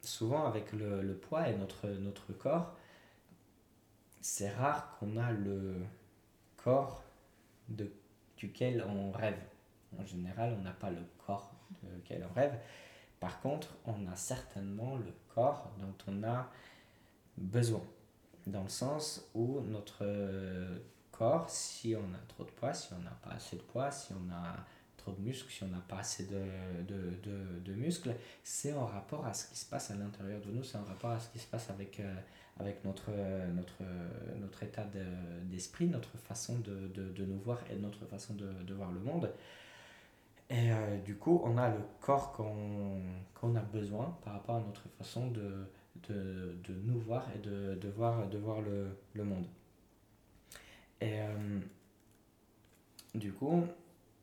[0.00, 2.76] souvent avec le, le, poids et notre, notre corps,
[4.24, 5.84] c'est rare qu'on a le
[6.56, 7.04] corps
[7.68, 7.92] de,
[8.38, 9.38] duquel on rêve.
[9.98, 12.58] En général, on n'a pas le corps duquel on rêve.
[13.20, 16.48] Par contre, on a certainement le corps dont on a
[17.36, 17.82] besoin.
[18.46, 20.06] Dans le sens où notre
[21.12, 24.14] corps, si on a trop de poids, si on n'a pas assez de poids, si
[24.14, 24.56] on a
[24.96, 28.86] trop de muscles, si on n'a pas assez de, de, de, de muscles, c'est en
[28.86, 31.28] rapport à ce qui se passe à l'intérieur de nous, c'est en rapport à ce
[31.28, 32.14] qui se passe avec, euh,
[32.58, 33.10] avec notre,
[33.54, 33.82] notre,
[34.38, 34.86] notre état
[35.44, 39.30] d'esprit, notre façon de, de, nous voir et notre façon de, voir le monde.
[40.50, 43.00] Et euh, du coup, on a le corps qu'on
[43.34, 45.66] qu'on a besoin par rapport à notre façon de,
[46.84, 49.46] nous voir et de, voir, de voir le, le monde.
[51.00, 51.60] Et euh,
[53.14, 53.64] du coup,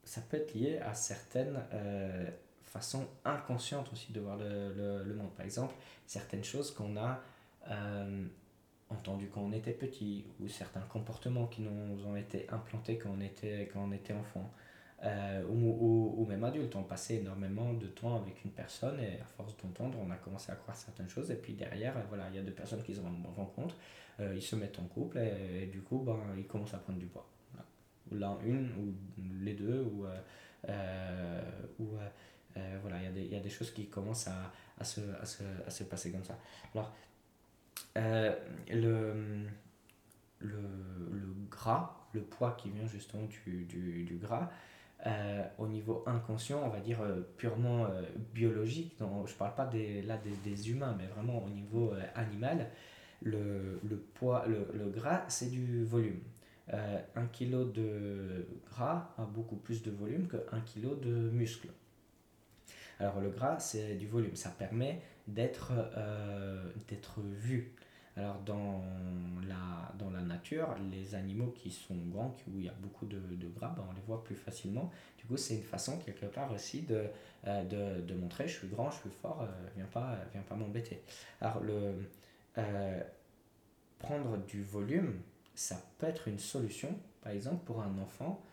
[0.04, 2.30] ça peut être lié à certaines euh,
[2.64, 5.32] façons inconscientes aussi de voir le, le, monde.
[5.36, 5.74] Par exemple,
[6.08, 7.20] certaines choses qu'on a
[7.70, 8.26] euh,
[8.90, 13.22] entendu quand on était petit, ou certains comportements qui nous ont été implantés quand on
[13.22, 14.52] était, quand on était enfant,
[15.04, 16.76] euh, ou, ou, même adulte.
[16.76, 20.52] On passait énormément de temps avec une personne et à force d'entendre, on a commencé
[20.52, 21.32] à croire certaines choses.
[21.32, 23.02] Et puis derrière, voilà, il y a deux personnes qui se
[23.36, 23.78] rencontrent,
[24.20, 27.08] euh, ils se mettent en couple et, du coup, ben, ils commencent à prendre du
[27.08, 27.28] poids.
[28.12, 28.94] Ou l'un, une, ou
[29.42, 30.06] les deux, ou,
[30.68, 31.42] euh,
[31.80, 31.88] ou
[32.82, 35.70] voilà, il y, y, a des choses qui commencent à, à, se, à, se, à
[35.70, 36.38] se passer comme ça.
[36.76, 36.94] Alors,
[37.98, 38.34] euh,
[38.70, 39.14] le,
[40.40, 40.62] le,
[41.12, 44.50] le, gras, le poids qui vient justement du, du, du gras,
[45.06, 47.88] euh, au niveau inconscient, on va dire euh, purement
[48.34, 52.70] biologique, je ne parle pas des, là des, des, humains, mais vraiment au niveau animal,
[53.24, 56.22] le, le, poids, le, le gras, c'est du volume.
[56.72, 61.70] un kilo de gras a beaucoup plus de volume qu'un kilo de muscle.
[63.00, 65.74] Alors le gras, c'est du volume, ça permet d'être
[67.22, 67.74] vu.
[68.18, 68.84] Alors dans
[69.48, 73.20] la, dans la nature, les animaux qui sont grands, où il y a beaucoup de,
[73.20, 74.92] de gras, ben on les voit plus facilement.
[75.18, 77.06] Du coup, c'est une façon quelque part aussi de,
[77.48, 80.56] euh, de, de, montrer je suis grand, je suis fort, euh, viens pas, viens pas
[80.56, 81.02] m'embêter.
[81.40, 81.94] Alors le,
[82.58, 83.02] euh,
[84.00, 85.22] prendre du volume,
[85.56, 86.90] ça peut être une solution,
[87.22, 88.44] par exemple pour un enfant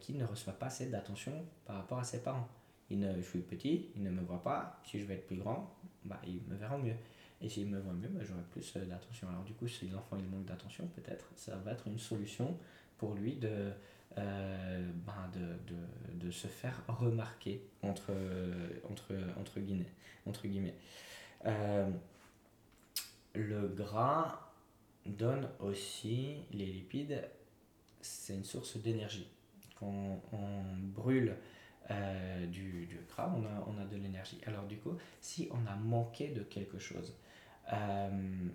[0.00, 1.32] qui ne reçoit pas assez d'attention
[1.66, 2.48] par rapport à ses parents.
[2.90, 5.36] Il ne, je suis petit, il ne me voit pas, si je vais être plus
[5.36, 5.72] grand,
[6.04, 6.96] bah, ils me verront mieux.
[7.42, 9.28] Et s'il me voit mieux, bah, j'aurai plus euh, d'attention.
[9.28, 12.56] Alors du coup, si l'enfant il manque d'attention, peut-être ça va être une solution
[12.98, 13.72] pour lui de,
[14.18, 18.12] euh, ben de, de, de, se faire remarquer entre,
[18.88, 19.92] entre, entre, guillemets.
[20.26, 20.76] Entre guillemets.
[21.46, 21.90] Euh,
[23.34, 24.52] le gras
[25.06, 27.28] donne aussi les lipides,
[28.00, 29.28] c'est une source d'énergie.
[29.78, 31.36] Quand on brûle
[31.90, 34.40] euh, du, du, gras, on a, on a de l'énergie.
[34.46, 37.14] Alors du coup, si on a manqué de quelque chose,
[37.72, 38.48] euh,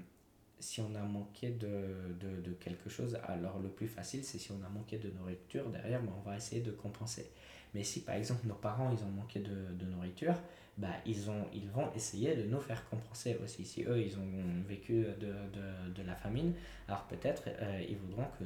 [0.60, 4.66] si on a manqué de, de, quelque chose, alors le plus facile, c'est si on
[4.66, 7.30] a manqué de nourriture, derrière, ben, on va essayer de compenser.
[7.74, 10.36] Mais si par exemple nos parents, ils ont manqué de, de nourriture,
[10.78, 13.66] bah, ils, ont, ils vont essayer de nous faire compenser aussi.
[13.66, 16.54] Si eux, ils ont vécu de, de, de la famine,
[16.88, 18.44] alors peut-être euh, ils voudront que,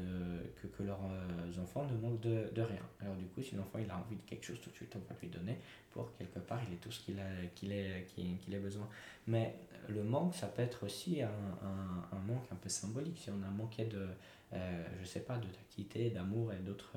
[0.61, 2.81] que, que, leurs euh, enfants ne manquent de, de rien.
[3.01, 5.19] Alors du coup, si l'enfant a envie de quelque chose, tout de suite, on va
[5.21, 5.57] lui donner
[5.91, 8.87] pour quelque part, il ait tout ce qu'il a, qu'il ait, qu'il, besoin.
[9.27, 9.55] Mais
[9.89, 13.17] le manque, ça peut être aussi un, un, un manque un peu symbolique.
[13.17, 14.07] Si on a manqué de,
[14.53, 16.95] euh, je sais pas, d'activité, d'amour et d'autres,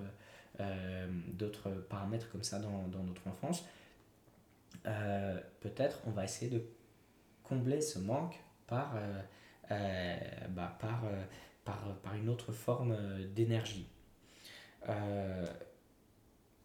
[0.60, 3.64] euh, d'autres paramètres comme ça dans, dans notre enfance,
[4.86, 6.62] euh, peut-être on va essayer de
[7.42, 9.22] combler ce manque par, euh,
[9.70, 10.16] euh,
[10.50, 11.02] bah, par,
[11.64, 12.96] par, par une autre forme
[13.34, 13.88] d'énergie.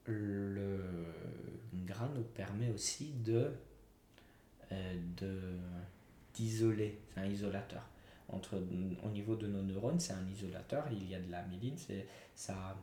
[0.05, 0.79] le
[1.86, 3.51] gras nous permet aussi de
[6.34, 7.84] d'isoler, c'est un isolateur.
[8.27, 8.62] Entre,
[9.03, 11.77] au niveau de nos neurones, c'est un isolateur, il y a de la myéline,
[12.36, 12.77] ça,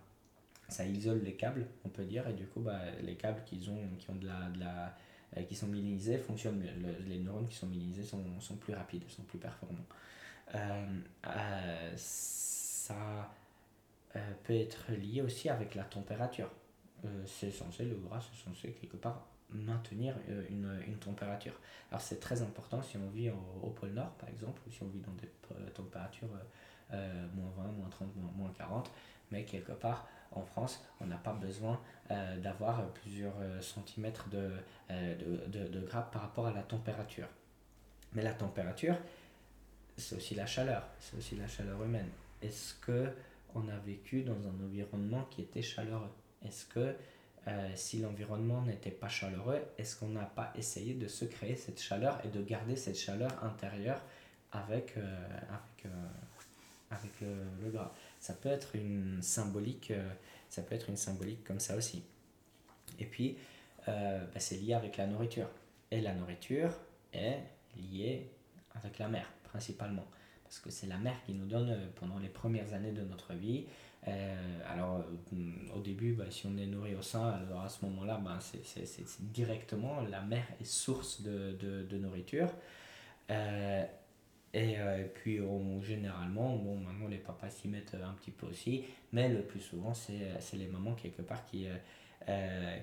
[0.68, 3.96] ça isole les câbles, on peut dire, et du coup, bah, les câbles qui ont,
[3.98, 4.96] qui ont de la
[5.36, 6.70] euh, qui sont myélinisés fonctionnent mieux.
[6.80, 9.86] Le, les neurones qui sont myélinisés sont, sont plus rapides, sont plus performants.
[10.54, 13.30] Euh, euh, ça
[14.44, 16.50] peut être lié aussi avec la température.
[17.26, 20.14] C'est censé, le gras, c'est censé quelque part maintenir
[20.48, 21.52] une, une température.
[21.90, 23.30] Alors c'est très important si on vit
[23.62, 25.28] au, pôle Nord par exemple, ou si on vit dans des
[25.72, 26.28] températures
[26.88, 28.90] moins 20, moins 30, moins, moins 40,
[29.30, 34.50] mais quelque part en France, on n'a pas besoin euh, d'avoir plusieurs euh, centimètres de,
[34.90, 37.28] euh, de, de, de, par rapport à la température.
[38.12, 38.96] Mais la température,
[39.96, 42.08] c'est aussi la chaleur, c'est aussi la chaleur humaine.
[42.42, 43.12] Est-ce que
[43.54, 46.12] on a vécu dans un environnement qui était chaleureux?
[46.44, 46.94] Est-ce que
[47.48, 51.80] euh, si l'environnement n'était pas chaleureux, est-ce qu'on n'a pas essayé de se créer cette
[51.80, 54.02] chaleur et de garder cette chaleur intérieure
[54.50, 55.88] avec, euh, avec, euh,
[56.90, 57.92] avec le, gras
[58.26, 59.92] Ça peut être une symbolique,
[60.48, 62.02] ça peut être une symbolique comme ça aussi.
[62.98, 63.36] Et puis,
[63.86, 65.48] bah, c'est lié avec la nourriture.
[65.92, 66.72] Et la nourriture
[67.12, 67.38] est
[67.76, 68.28] liée
[68.74, 70.06] avec la mer, principalement.
[70.42, 73.66] Parce que c'est la mer qui nous donne, pendant les premières années de notre vie,
[74.08, 77.84] euh, alors, euh, au début, bah, si on est nourri au sein, alors à ce
[77.86, 82.48] moment-là, bah, c'est directement la mer est source de nourriture.
[84.56, 85.40] Euh, et, puis,
[85.82, 89.92] généralement, bon, maintenant les papas s'y mettent un petit peu aussi, mais le plus souvent,
[89.94, 91.66] c'est les mamans quelque part qui,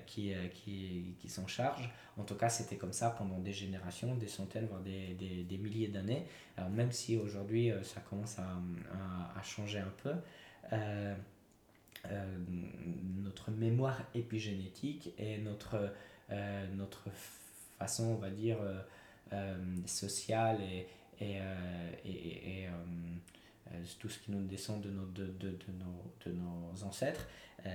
[0.06, 1.90] qui, qui, qui s'en chargent.
[2.16, 5.58] En tout cas, c'était comme ça pendant des générations, des centaines, voire des, des, des
[5.58, 6.24] milliers d'années.
[6.56, 8.56] Alors, même si aujourd'hui, ça commence à,
[9.36, 10.14] à, changer un peu.
[10.72, 11.14] Euh,
[12.10, 12.38] euh,
[13.22, 15.90] notre mémoire épigénétique et notre,
[16.30, 17.08] euh, notre
[17.78, 18.58] façon, on va dire,
[19.86, 20.86] sociale et,
[21.20, 21.38] et,
[22.04, 22.68] et, et
[23.98, 27.26] tout ce qui nous descend de nos, de, de, nos, de nos ancêtres,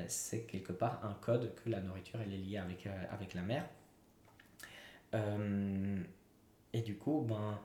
[0.08, 3.66] c'est quelque part un code que la nourriture elle est liée avec, avec la mer.
[6.74, 7.60] et du coup, ben,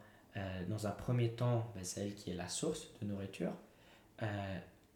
[0.68, 3.52] dans un premier temps, ben, c'est elle qui est la source de nourriture.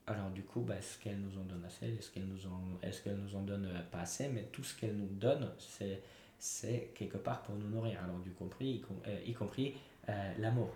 [0.09, 2.39] Alors du coup, bah, est-ce qu'elle nous en donne assez Est-ce qu'elle nous,
[2.83, 6.03] est qu'elle nous en donne euh, pas assez Mais tout ce qu'elle nous donne, c'est,
[6.39, 8.03] c'est quelque part pour nous nourrir.
[8.03, 8.83] Alors du compris,
[9.27, 9.75] y, compris
[10.09, 10.71] euh, euh, l'amour.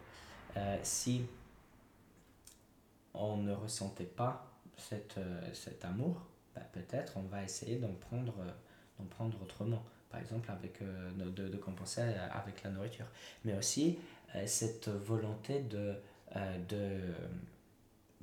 [0.82, 1.26] si
[3.14, 5.18] on ne ressentait pas cette,
[5.52, 6.22] cet amour,
[6.54, 8.34] bah, peut-être on va essayer d'en prendre,
[8.98, 9.82] d'en prendre autrement.
[10.10, 12.02] Par exemple, avec, de, compenser
[12.32, 13.06] avec la nourriture.
[13.44, 13.98] Mais aussi
[14.46, 15.94] cette volonté de...
[16.68, 17.00] de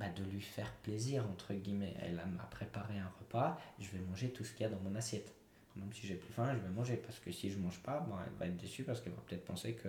[0.00, 1.94] bah, de lui faire plaisir, entre guillemets.
[2.00, 4.94] Elle m'a préparé un repas, je vais manger tout ce qu'il y a dans mon
[4.94, 5.30] assiette.
[5.76, 6.96] Même si j'ai plus faim, je vais manger.
[6.96, 9.44] Parce que si je mange pas, bon, elle va être déçue parce qu'elle va peut-être
[9.44, 9.88] penser que,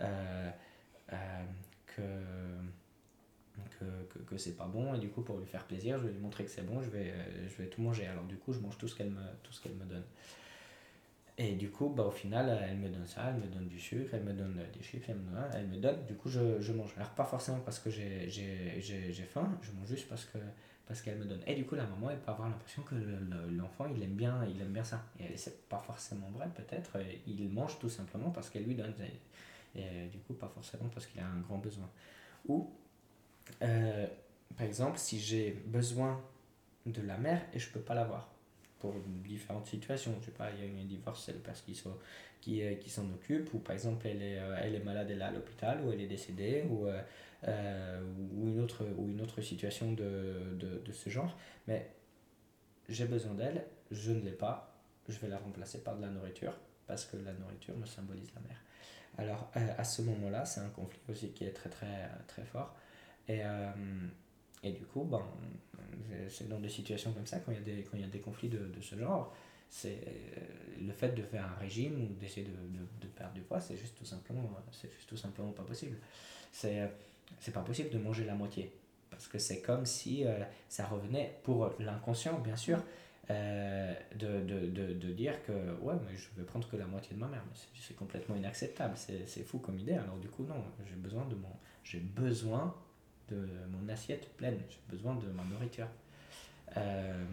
[0.00, 0.50] euh,
[1.12, 1.44] euh,
[1.86, 2.02] que,
[3.78, 4.94] que, que, c'est pas bon.
[4.94, 6.90] Et du coup, pour lui faire plaisir, je vais lui montrer que c'est bon, je
[6.90, 7.12] vais,
[7.48, 8.06] je vais tout manger.
[8.06, 10.04] Alors du coup, je mange tout ce qu'elle me, tout ce qu'elle me donne.
[11.40, 14.10] Et du coup, bah, au final, elle me donne ça, elle me donne du sucre,
[14.12, 16.72] elle me donne des chips, elle me donne, elle me donne du coup, je, je
[16.72, 16.92] mange.
[16.96, 20.38] Alors, pas forcément parce que j'ai faim, je mange juste parce que
[20.88, 21.40] parce qu'elle me donne.
[21.46, 22.94] Et du coup, la maman, elle peut avoir l'impression que
[23.50, 25.04] l'enfant, il aime bien il aime bien ça.
[25.20, 26.96] Et c'est pas forcément vrai, peut-être.
[27.26, 28.94] Il mange tout simplement parce qu'elle lui donne.
[29.78, 31.88] Et, du coup, pas forcément parce qu'il a un grand besoin.
[32.46, 32.70] Ou,
[33.62, 34.06] euh,
[34.56, 36.20] par exemple, si j'ai besoin
[36.86, 38.28] de la mère et je peux pas l'avoir
[38.78, 40.14] pour différentes situations.
[40.20, 41.96] Je sais pas, il y a eu un divorce, c'est le père qui s'en
[42.40, 45.24] qui, euh, qui occupe, ou par exemple elle est, euh, elle est malade, elle est
[45.24, 48.00] à l'hôpital, ou elle est décédée, ou, euh,
[48.36, 51.36] ou, une, autre, ou une autre situation de, de, de ce genre.
[51.66, 51.90] Mais
[52.88, 56.54] j'ai besoin d'elle, je ne l'ai pas, je vais la remplacer par de la nourriture,
[56.86, 58.60] parce que la nourriture me symbolise la mère.
[59.18, 62.74] Alors à ce moment-là, c'est un conflit aussi qui est très très très fort.
[63.28, 63.40] Et,
[64.62, 65.22] et du coup, ben,
[66.28, 68.08] c'est dans des situations comme ça, quand il y a des, quand il y a
[68.08, 69.34] des conflits de, de ce genre,
[69.70, 70.40] c'est euh,
[70.80, 73.96] le fait de faire un régime ou d'essayer de, de, perdre du poids, c'est juste
[73.96, 75.98] tout simplement, c'est juste tout simplement pas possible.
[76.52, 76.90] C'est,
[77.40, 78.72] c'est pas possible de manger la moitié.
[79.10, 80.38] Parce que c'est comme si euh,
[80.68, 82.82] ça revenait pour l'inconscient, bien sûr,
[83.30, 85.52] euh, de, de, de, de, dire que
[85.82, 87.42] ouais, mais je vais prendre que la moitié de ma mère.
[87.74, 89.92] C'est, complètement inacceptable, c'est, fou comme idée.
[89.92, 90.54] Alors du coup, non,
[90.86, 91.50] j'ai besoin de mon,
[92.14, 92.74] besoin
[93.28, 95.88] de mon assiette pleine, j'ai besoin de ma nourriture.
[96.78, 97.24] Euh,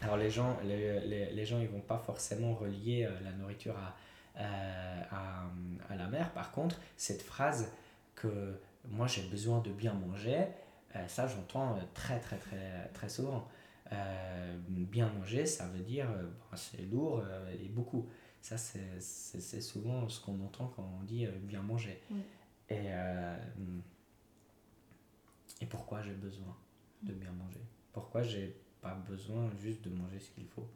[0.00, 3.76] alors les gens, les, les, les, gens ils vont pas forcément relier euh, la nourriture
[3.76, 3.94] à,
[4.38, 5.44] à,
[5.90, 6.30] à, la mer.
[6.30, 7.70] Par contre, cette phrase
[8.14, 8.58] que
[8.88, 10.46] moi j'ai besoin de bien manger,
[11.06, 13.46] ça j'entends très très très très souvent.
[14.68, 16.06] Bien manger, ça veut dire
[16.54, 17.22] c'est lourd
[17.52, 18.08] et beaucoup.
[18.40, 22.00] Ça c'est souvent ce qu'on entend quand on dit bien manger.
[22.68, 22.88] Et
[25.60, 26.56] et pourquoi j'ai besoin
[27.02, 27.60] de bien manger?
[27.92, 30.66] Pourquoi j'ai pas besoin juste de manger ce qu'il faut?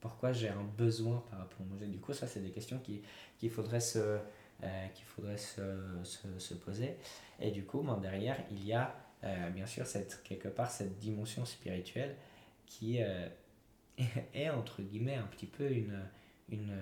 [0.00, 1.86] Pourquoi j'ai un besoin par rapport à manger?
[1.86, 3.00] Du coup, ça, c'est des questions qu'il
[3.38, 4.18] qui faudrait, se,
[4.62, 5.62] euh, qu'il faudrait se,
[6.02, 6.96] se, se, poser.
[7.40, 10.98] Et du coup, ben, derrière, il y a euh, bien sûr cette, quelque part cette
[10.98, 12.16] dimension spirituelle
[12.66, 13.28] qui euh,
[14.34, 15.98] est, entre guillemets, un petit peu une,
[16.48, 16.76] une,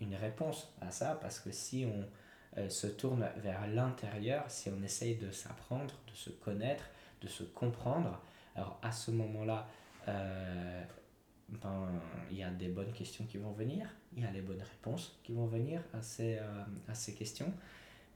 [0.00, 2.06] une réponse à ça, parce que si on
[2.58, 6.84] euh, se tourne vers l'intérieur, si on essaye de s'apprendre, de se connaître,
[7.20, 8.20] de se comprendre,
[8.54, 9.68] alors à ce moment-là,
[10.08, 10.82] euh,
[11.48, 11.88] ben,
[12.30, 15.18] il y a des bonnes questions qui vont venir, il y a les bonnes réponses
[15.22, 17.52] qui vont venir à ces, euh, à ces questions.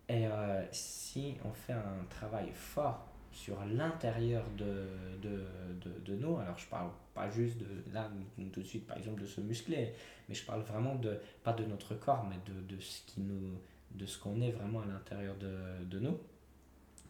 [0.09, 4.87] Et euh, si on fait un travail fort sur l'intérieur de,
[5.23, 5.45] de,
[5.81, 8.11] de, de, nous, alors je parle pas juste de là
[8.53, 9.93] tout de suite par exemple de se muscler,
[10.29, 13.59] mais je parle vraiment de pas de notre corps, mais de, de ce qui nous
[13.95, 16.19] de ce qu'on est vraiment à l'intérieur de, de nous,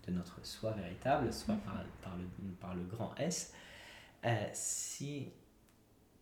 [0.06, 2.24] de notre soi véritable, soit par, par, le,
[2.60, 3.52] par le grand S.
[4.24, 5.28] Euh, si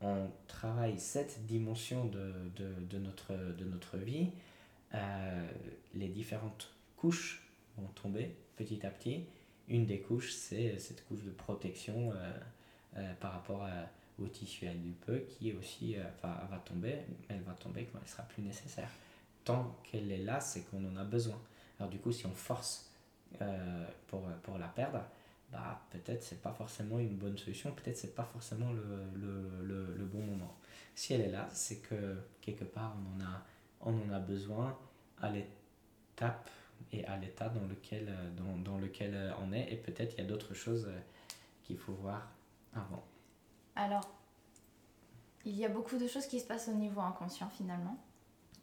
[0.00, 4.30] on travaille cette dimension de, de, de, notre, de notre vie,
[4.94, 5.50] euh,
[5.94, 7.42] les différentes couches
[7.76, 9.24] vont tomber petit à petit.
[9.68, 12.32] Une des couches, c'est cette couche de protection euh,
[12.96, 13.66] euh, par rapport
[14.18, 16.96] au tissu adipeux qui aussi va, va tomber.
[17.28, 18.90] Elle va tomber quand elle sera plus nécessaire.
[19.44, 21.40] Tant qu'elle est là, c'est qu'on en a besoin.
[21.78, 22.90] Alors du coup, si on force
[24.08, 25.04] pour, pour la perdre,
[25.52, 28.82] bah, peut-être c'est pas forcément une bonne solution, peut-être c'est pas forcément le,
[29.14, 30.54] le, le, le, bon moment.
[30.94, 33.42] Si elle est là, c'est que quelque part on en a,
[33.80, 34.76] on en a besoin
[35.22, 36.50] à l'étape
[36.92, 40.28] et à l'état dans lequel, dans, dans lequel on est, et peut-être il y a
[40.28, 40.88] d'autres choses
[41.64, 42.28] qu'il faut voir
[42.74, 43.04] avant.
[43.76, 44.08] Alors,
[45.44, 47.96] il y a beaucoup de choses qui se passent au niveau inconscient finalement.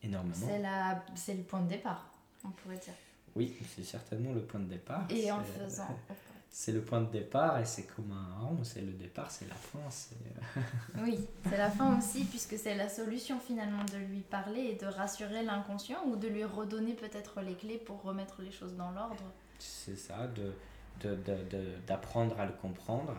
[0.03, 0.36] Énormément.
[0.36, 2.11] C'est, la, c'est le point de départ,
[2.43, 2.93] on pourrait dire.
[3.36, 5.05] Oui, c'est certainement le point de départ.
[5.09, 5.88] Et en faisant
[6.58, 9.56] c'est le point de départ et c'est comme un rond, c'est le départ, c'est la
[9.56, 9.89] fin.
[9.89, 10.16] C'est...
[11.03, 14.86] oui, c'est la fin aussi, puisque c'est la solution finalement de lui parler et de
[14.86, 19.26] rassurer l'inconscient ou de lui redonner peut-être les clés pour remettre les choses dans l'ordre.
[19.60, 20.53] C'est ça, de,
[21.01, 23.18] de, de, de d'apprendre à le comprendre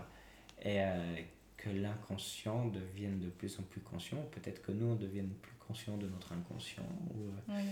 [0.62, 1.16] et euh,
[1.58, 4.16] que l'inconscient devienne de plus en plus conscient.
[4.32, 6.88] Peut-être que nous, on devienne plus conscient de notre inconscient.
[7.10, 7.64] Ou, oui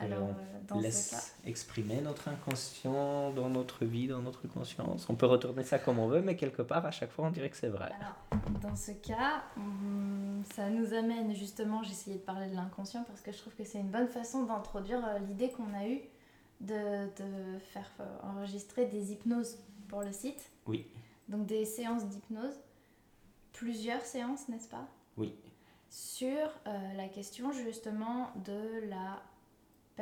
[0.00, 0.28] alors,
[0.70, 5.06] on laisse exprimer notre inconscient dans notre vie, dans notre conscience.
[5.08, 7.50] On peut retourner ça comme on veut, mais quelque part, à chaque fois, on dirait
[7.50, 7.90] que c'est vrai.
[8.00, 13.20] Alors, dans ce cas, hum, ça nous amène justement, essayé de parler de l'inconscient parce
[13.20, 16.00] que je trouve que c'est une bonne façon d'introduire euh, l'idée qu'on a eue
[16.60, 20.50] de, de, faire euh, enregistrer des hypnoses pour le site.
[20.66, 20.86] Oui.
[21.28, 22.58] Donc des séances d'hypnose,
[23.52, 24.86] plusieurs séances, n'est-ce pas?
[25.16, 25.34] Oui.
[25.90, 26.28] Sur
[26.66, 29.22] euh, la question justement de la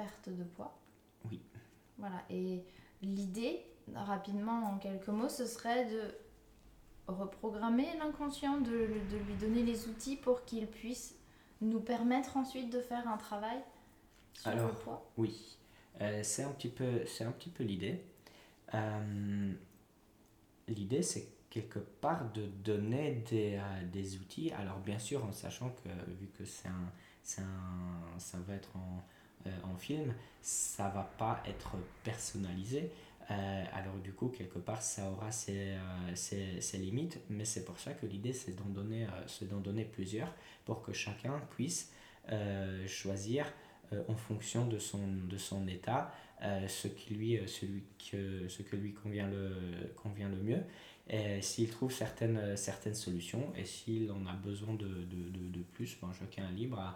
[0.00, 0.78] perte de poids.
[1.30, 1.40] Oui.
[1.98, 2.64] Voilà, et
[3.02, 3.60] l'idée,
[3.94, 6.14] rapidement en quelques mots, ce serait de
[7.06, 8.70] reprogrammer l'inconscient, de,
[9.10, 11.16] de, lui donner les outils pour qu'il puisse
[11.60, 13.58] nous permettre ensuite de faire un travail
[14.32, 15.10] sur Alors, le poids.
[15.18, 15.58] Oui,
[16.00, 18.02] euh, c'est un petit peu, c'est un petit peu l'idée.
[18.72, 19.52] Euh,
[20.68, 24.50] l'idée, c'est quelque part de donner des, euh, des, outils.
[24.52, 25.88] Alors bien sûr, en sachant que
[26.18, 26.92] vu que c'est un,
[27.22, 29.02] c'est un, ça va être en
[29.46, 32.90] euh, en film, ça va pas être personnalisé.
[33.30, 37.64] Euh, alors du coup, quelque part, ça aura ses, euh, ses, ses limites, mais c'est
[37.64, 39.06] pour ça que l'idée, c'est d'en donner,
[39.62, 40.32] donner plusieurs
[40.64, 41.92] pour que chacun puisse
[42.86, 43.52] choisir
[44.06, 46.12] en fonction de son, de son état
[46.68, 50.62] ce, qui lui, celui que, ce que lui convient le, convient le mieux.
[51.12, 55.98] Et s'il trouve certaines, certaines solutions et s'il en a besoin de, de, de, plus,
[56.00, 56.94] ben, chacun est libre à,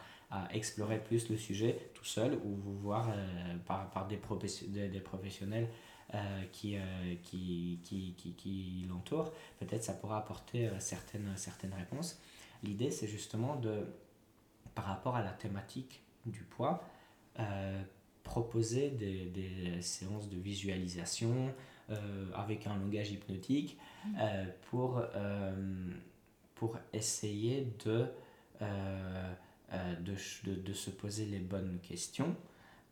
[0.53, 5.69] explorer plus le sujet tout seul ou vous voir euh, par, par des, professionnels
[6.13, 6.81] euh, qui, euh,
[7.23, 9.33] qui, qui, qui, qui l'entourent.
[9.59, 12.21] Peut-être ça pourra apporter certaines, certaines réponses.
[12.63, 13.85] L'idée, c'est justement de,
[14.75, 16.83] par rapport à la thématique du poids,
[18.23, 21.53] proposer des, séances de visualisation
[22.35, 24.19] avec un langage hypnotique mmh.
[24.71, 25.03] pour,
[26.55, 28.07] pour essayer de
[29.73, 30.15] euh, de,
[30.45, 32.37] de, de, se poser les bonnes questions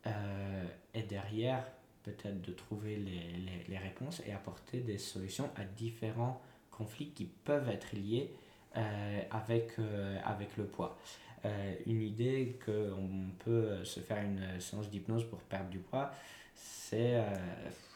[0.05, 1.63] euh, et derrière
[2.03, 6.41] peut-être de trouver les, les, les, réponses et apporter des solutions à différents
[6.71, 8.33] conflits qui peuvent être liés
[8.75, 10.97] euh, avec, euh, avec le poids.
[11.45, 16.11] Euh, une idée qu'on peut se faire une séance d'hypnose pour perdre du poids,
[16.55, 17.21] c'est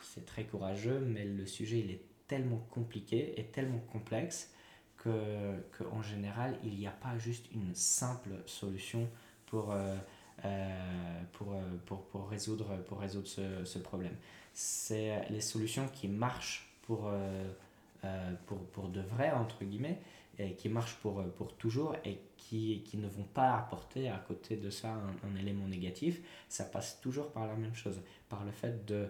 [0.02, 4.52] c'est très courageux, mais le sujet il est tellement compliqué et tellement complexe
[4.98, 9.08] que, en général, il n'y a pas juste une simple solution
[9.46, 9.96] pour, euh,
[10.46, 14.16] euh, pour, euh, pour, pour, résoudre, pour résoudre ce, ce problème.
[14.54, 20.00] C'est les solutions qui marchent pour, euh, pour, pour de vrai, entre guillemets,
[20.58, 24.70] qui marchent pour, pour toujours et qui, qui ne vont pas apporter à côté de
[24.70, 29.08] ça un, élément négatif, ça passe toujours par la même chose, par le fait de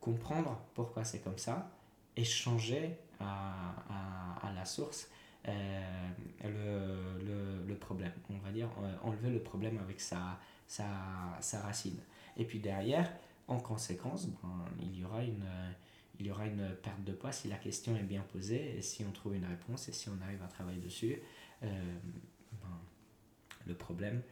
[0.00, 1.70] comprendre pourquoi c'est comme ça,
[2.16, 3.74] échanger à,
[4.42, 5.08] à, la source
[5.46, 6.08] euh,
[6.44, 10.86] le, le, le, problème, on va dire, euh, enlever le problème avec sa, sa,
[11.40, 11.98] sa racine.
[12.36, 13.10] Et puis derrière,
[13.46, 15.46] en conséquence, ben, il, y aura une,
[16.18, 19.04] il y aura une perte de poids si la question est bien posée et si
[19.04, 21.20] on trouve une réponse et si on arrive à travailler dessus,
[21.62, 21.98] euh,
[22.60, 22.78] ben,
[23.66, 24.22] le problème,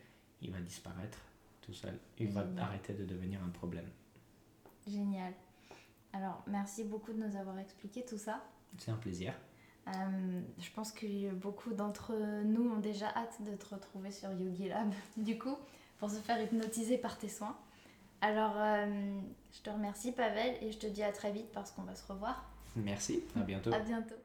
[0.43, 1.18] il va disparaître
[1.61, 1.99] tout seul.
[2.18, 3.89] Il va arrêter de devenir un problème.
[4.87, 5.32] Génial.
[6.12, 8.45] Alors, merci beaucoup de nous avoir expliqué tout ça.
[8.78, 9.34] C'est un plaisir.
[9.89, 12.12] Euh, je pense que beaucoup d'entre
[12.45, 15.57] nous ont déjà hâte de te retrouver sur Yogi Lab, du coup,
[15.99, 17.57] pour se faire hypnotiser par tes soins.
[18.21, 19.21] Alors, euh,
[19.53, 22.07] je te remercie, Pavel, et je te dis à très vite parce qu'on va se
[22.11, 22.45] revoir.
[22.77, 23.73] Merci, à bientôt.
[23.73, 24.17] À bientôt.